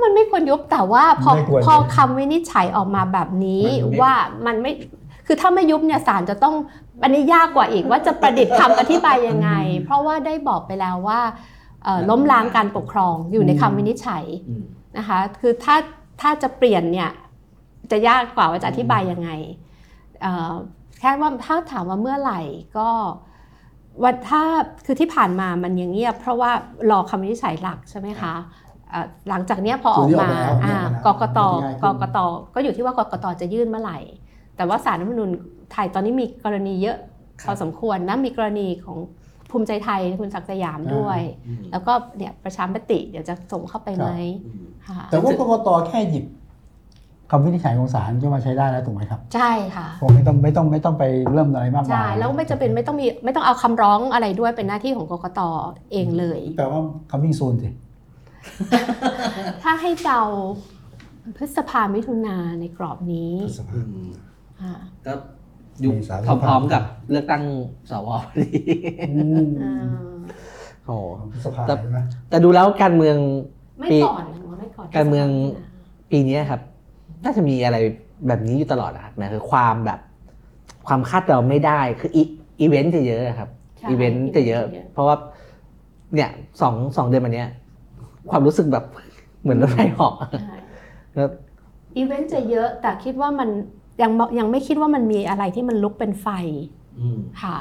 [0.04, 4.14] มันไม่ควรยุบแต่ว่าพอไม่ควรพอคำวินิจฉัยออกมาแบบนี้มันไม่ว่า
[4.48, 4.72] มันไม่
[5.34, 6.56] คือถ้าไม่ยุบเนี่ยศาลจะต้อง
[7.04, 9.50] อันนี้ยากกว่าอีกว่าจะประดิษฐ์คำอธิบายยังไง
[9.84, 11.22] เพราะว่าได้บอกไปแล้วว่า
[11.84, 14.64] เอ่อล้มล้างการปกครองอยู่ในคำวินิจฉัยอืม
[14.98, 15.76] นะคะคือถ้า
[16.22, 17.10] ถ้าจะเปลี่ยนเนี่ย
[17.92, 19.30] จะยากกว่าว่าจะอธิบายยังไง
[20.22, 20.52] เอ่อ
[21.00, 22.42] แค่ว่าถ้าถามว่าเมื่อไหร่
[22.78, 22.88] ก็
[24.04, 24.42] วันถ้า
[24.86, 26.52] คือที่ผ่านมามันยังเงียบ เพราะว่า
[26.92, 28.34] รอคำวินิจฉัยหลักใช่ไหมคะ
[28.90, 32.20] เอ่อหลังจากเนี้ยพอออกมาส่วนนี้ออกมาแล้วอ่าออกมาแล้วกกตง่ายขึ้นกกต
[32.56, 34.00] ก็อยู่ที่ว่ากกตจะยื่นเมื่อไหร่
[34.62, 35.30] แต่ว่าสารรัฐธรรมนูญ
[35.72, 36.98] ไทยตอนนี้มีกรณีเยอะ
[37.48, 38.98] พอสมควรนะมีกรณีของ
[39.50, 44.10] ภูมิใจไทยคุณศักดิ์สยามด้วยอืมแล้วก็เนี่ยประชามติเดี๋ยวจะส่งเข้าไปไหม
[44.46, 46.26] อืมค่ะแต่ว่ากกตแค่หยิบ
[47.32, 51.04] คำวินิจฉัยของศาลก็มาใช้ได้แล้วถูกไหมครับ ใช่ค่ะผมไม่ต้องไม่ต้องไม่ต้องไป
[51.34, 55.40] เริ่มอะไรมากมายใช่แล้วไม่จะเป็นไม่ต้องมีไม่ต้องเอาคำร้องอะไรด้วยเป็นหน้าที่ของกกต
[55.92, 56.82] เองเลยแปลว่า
[57.12, 57.70] coming soon สิ
[59.64, 60.22] ถ้าให้เดา
[61.38, 63.34] พฤษภามิถุนาในกรอบนี้
[63.76, 64.31] อืมค่ะ
[65.06, 65.14] ก็
[65.84, 67.44] ยุคเมษาพร้อมๆกับเลือกตั้ง
[67.90, 68.48] สวพอดี
[69.12, 69.74] อืมอ่า
[70.86, 71.06] โอ้โห
[71.46, 72.00] สภาแต่ใช่ไหม
[72.30, 73.18] แต่ดูแล้วการเมือง
[73.80, 75.28] ไม่ปีก่อนนะไม่ก่อนการเมือง
[76.12, 76.62] ปีนี้ครับ
[77.24, 77.78] น่าจะมีอะไร
[78.28, 80.00] แบบนี้อยู่ตลอดนะครับหมายคือความแบบ
[80.88, 82.24] ความคาดเดาไม่ได้คืออี
[82.62, 83.50] อีเวนต์จะเยอะครับ
[83.80, 85.16] ใช่อีเวนต์จะเยอะ เพราะว่า
[86.16, 86.30] เนี่ย
[86.62, 87.50] สองสองเดือนมาเนี้ย
[88.32, 88.86] ความรู้สึกแบบ
[89.42, 90.56] เหมือนรถไฟเหาะใช่
[91.14, 91.30] แล้ว
[91.98, 93.50] อีเวนต์จะเยอะแต่คิดว่ามัน
[94.02, 96.28] ยังยังไม่คิดว่ามันมีอะไรที่มันลุกเป็นไฟ
[97.00, 97.58] อืมค่ะ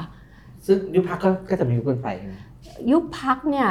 [0.65, 2.35] ซึ่งยุยุคบพักก็ก็จะมียุบเกินไฟใช่ไหม
[2.91, 3.69] ยุบพักเนี่ย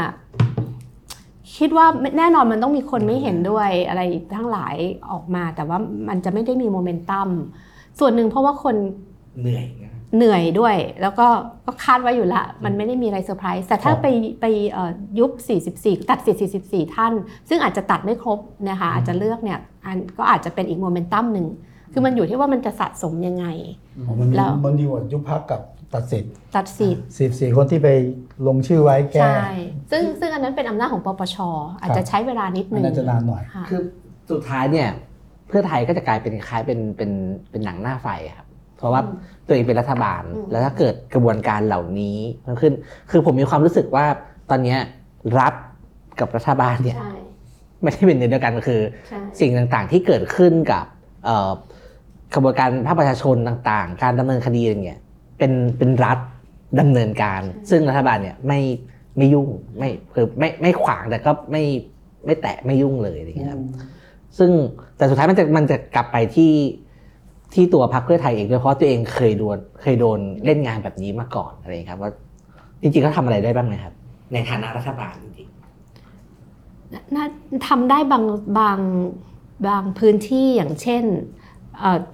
[1.57, 1.87] คิดว่า
[2.19, 4.03] แน่นอนมันต้องมีคนไม่เห็นด้วยอะไร
[4.35, 4.77] ทั้งหลาย
[5.11, 7.29] ออกมา แต่ว่ามันจะไม่ได้มีโมเมนตัม
[7.99, 8.77] ส่วนหนึ่งเพราะว่าคน
[9.41, 11.27] เหนื่อยนะเหนื่อยด้วย แล้วก็
[11.67, 14.07] ก็คาดไว้อยู่ละ มันไม่ได้มีอะไรเซอร์ไพรส์แต่ถ้าไป
[14.41, 15.31] ไปเอ่อยุบ
[15.77, 17.13] 44 ตัดสิทธิ์44 ท่าน
[17.49, 21.47] ซึ่งอาจจะตัดไม่ครบนะคะอาจจะเลือกเนี่ยอันก็อาจจะเป็นอีกโมเมนตัมหนึ่ง
[21.93, 23.47] คือมันอยู่ที่ว่ามันจะสะสมยังไง
[24.07, 25.61] อ๋อมันแล้ว มันดีกว่ายุบพักกับ
[25.95, 27.89] ตัดสิทธิ์ตัดสิทธิ์สิบสี่คนที่ไป
[28.47, 29.49] ลงชื่อไว้แก้ใช่
[29.91, 31.37] ซึ่งซึ่งอันนั้นเป็นอำนาจของปปช
[31.81, 33.81] อาจจะใช้เวลานิดอันึนงนั้นจะนานหน่อย ค่ะ คือ
[34.31, 34.89] สุดท้ายเนี่ย
[35.49, 37.11] เพื่อไทยก็จะกลายเป็นคล้ายเป็นเป็น
[37.51, 39.01] เป็นหนังหน้าไฟอะครับ เพราะว่า
[39.47, 42.73] ตัวเองเป็นรัฐบาล อืม แล้วถ้าเกิดกระบวนการเหล่านี้มันขึ้น
[43.11, 44.07] คือผมมีความรู้สึกว่า
[44.51, 44.79] ตอนเนี้ย
[45.39, 45.55] รัฐ
[46.21, 47.13] กับรัฐบาลเนี่ยใช่
[47.83, 50.85] ไม่ได้เป็นเดียวกันก็คือ ใช่ สิ่งต่างๆที่เกิดขึ้นกับ
[51.25, 51.51] เอ่อ
[52.35, 55.01] กระบวนการภาคประชาชนต่างๆ การดำเนินคดีอะไรเงี้ย
[55.39, 56.19] เป็นเป็นรัฐ
[56.81, 58.61] ดำเนินการ ซึ่งรัฐบาลเนี่ยไม่
[59.17, 61.65] ไม่ยุ่งไม่คือไม่ไม่ขวางแต่ก็ไม่
[62.25, 63.63] ไม่แตะไม่ยุ่งเลยอะไรเงี้ยครับ
[64.39, 64.51] ซึ่ง
[64.97, 66.53] แต่สุดท้ายมันจะมันจะกลับไปที่
[67.55, 72.11] ที่ตัวพรรคเพื่อไทยเองด้วยเพราะตัวเองเคยโดนเคยโดนเล่นงานแบบนี้มาก่อนอะไรอย่างเงี้ยครับ ว่า
[72.83, 73.95] จริงๆเขาทำอะไรได้บ้างไหมครับ
[74.33, 75.49] ในฐานะรัฐบาลจริง
[77.15, 77.25] น่า
[77.69, 78.25] ทำได้บาง
[78.59, 78.79] บาง
[79.67, 81.40] บางพื้นที่อย่างเช่นเอ่อ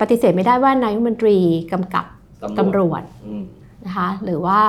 [0.01, 1.37] ปฏิเสธไม่ได้ว่านายกรัฐมนตรี
[1.73, 3.43] กำกับๆตำรวจอืม
[3.85, 4.61] นะคะหรือว่า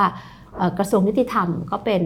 [0.58, 2.04] เอ่อกระทรวงยุติธรรมก็เป็น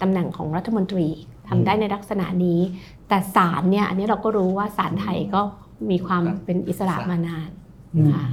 [0.00, 1.06] ตำแหน่งของรัฐมนตรี
[1.48, 2.60] ทำได้ในลักษณะนี้
[3.08, 5.40] แต่ศาลเนี่ยอันนี้เราก็รู้ว่าศาลไทยก็
[5.90, 7.50] มีความครับเป็นอิสระมานาน
[7.96, 8.24] อืมค่ะ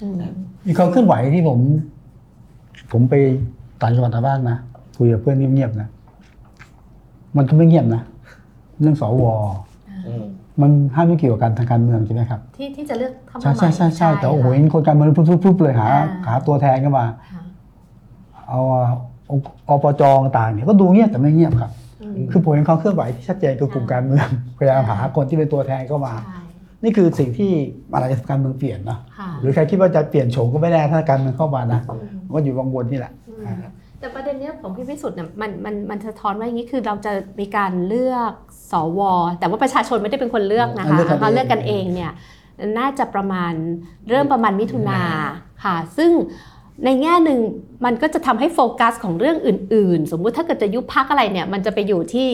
[0.00, 0.20] อืม
[0.66, 1.58] มีความเคลื่อนไหวที่ผม
[2.92, 3.14] ผมไป
[3.80, 4.58] ต่างจังหวัดทางบ้านนะ
[4.96, 5.88] คุยกับเพื่อนเงียบๆนะ
[7.36, 8.02] มันก็ไม่เงียบนะ
[8.80, 9.24] เรื่องสว
[10.06, 10.12] อื
[10.58, 17.42] มมันห้ามไม่เกี่ยวกับการทางการเมืองใช่ไหมครับที่ที่จะเลือกเข้ามาใช่ใช่ใช่ใช่แต่โอ้โหค่ะเห็นคนการเมืองปุ๊บๆๆเลยหาอ่าหาตัวแทนเข้ามาค่ะ
[18.48, 18.60] เอา
[19.30, 24.26] องค์อปจต่างๆเนี่ยก็ดูเงียบแต่ไม่เงียบครับอืมคือผมเห็นความเคลื่อนไหวที่ชัดเจนคือกลุ่มการเมือง
[24.58, 26.40] พยายามหาคนที่เป็นตัวแทนเข้ามาใช่
[26.84, 27.50] นี่คือสิ่งที่
[27.92, 33.58] อะไรจะการเมืองเปลี่ยนเนาะค่ะหรือใครคิดว่าจะเปลี่ยนโฉมก็ไม่แน่ถ้าการเมืองเข้ามานะอืมมันก็อยู่วังวนนี่แหละอืม
[34.00, 38.32] แต่ประเด็นเนี้ยของพี่พิสุทธิ์เนี่ยมันมันมันสะท้อนว่าอย่างนี้คือเราจะมีการเลือก
[38.72, 39.00] สว
[39.38, 42.12] แต่ว่าประชาชนไม่ได้เป็นคนเลือกนะคะเลือกกันเองเราเลือกกันเองเนี่ย
[42.78, 43.52] น่าจะประมาณ
[44.08, 45.00] เริ่มประมาณมิถุนา
[45.64, 46.10] ค่ะ ซึ่ง
[46.84, 47.40] ในแง่หนึ่ง
[47.84, 52.30] มันก็จะทำให้โฟกัสของเรื่องอื่น ๆ สมมุติถ้าเกิดจะยุบพักอะไรเนี่ย มันจะไปอยู่ที่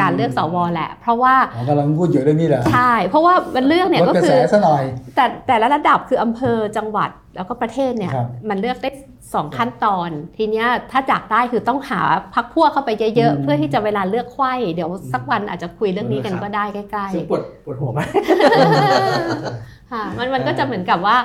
[0.00, 4.82] การเลือกสวแหละ เพราะว่าอ๋อกำลังพูดอยู่เรื่องนี้แหละใช่ เพราะว่ามันเลือกเนี่ยลดก็กระคืแสอซะหน่อย
[5.14, 8.90] แต่แต่ละระดับคืออำเภอจังหวัดแล้วก็ประเทศเนี่ยครับมันเลือกได้
[9.34, 12.00] สองขั้นตอน ทีเนี้ยถ้าจากได้คือต้องหา
[12.34, 21.16] พักพวกเข้าไปเยอะอืๆมเพื่อที่จะเวลาเลือกไขว้เดี๋ยวสักวันอาจจะคุยเรื่องนี้กันก็ได้ใกล้ซึ่งปวดปวดหัวมากๆค่ะมันมันก็จะเหมือนกับว่า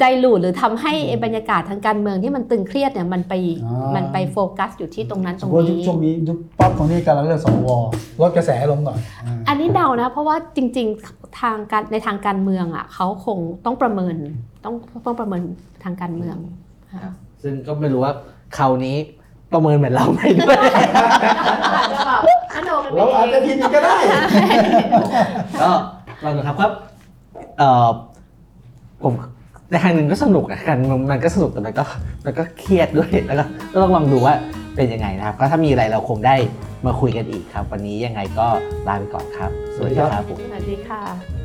[0.00, 3.34] ไดลูดหรือทำให้ไอ้บรรยากาศทางการเมืองที่มันตึงเครียดเนี่ยมันไป
[3.66, 7.68] อ๋อมันไปโฟกัสอยู่ที่ตรงนั้นสตมรงมติว่านี้ช่วงนี้ยุบปั๊บตรงนี้กำลังเลือกสว
[8.20, 14.16] ลดกระแสลงหน่อยอ่าอันนี้เดานะ เพราะว่าจริง ๆทางการในทางการเมืองอะเขาคงต้องประเมิน
[14.64, 14.74] ต้อง
[15.06, 15.42] ต้องประเมิน
[15.84, 16.36] ทางการเมือง
[16.92, 18.12] ค่ะ ซึ่งก็ไม่รู้ว่า
[18.56, 18.96] คราวนี้
[19.52, 20.58] ประเมินเหมือนเราไหมด้วย
[22.96, 23.96] เราอาจจะผิดอีกก็ได้
[25.62, 25.70] ก็
[26.24, 26.72] ลองดูครับครับ
[27.58, 27.88] เออ
[29.02, 29.12] ผม
[29.70, 31.84] ในทางหนึ่งก็สนุกนะกันมันมันก็สนุกแต่มันก็
[32.24, 34.34] มันก็เครียดด้วยแล้วก็ก็ต้องลองดูว่า
[34.76, 36.36] เป็นยังไงนะครับ ก็ถ้ามีอะไรเราคงได้
[36.86, 38.46] มาคุยกันอีกครับ วันนี้ยังไงก็
[38.88, 41.39] ลาไปก่อนครับ สวัสดีครับผม สวัสดีค่ะ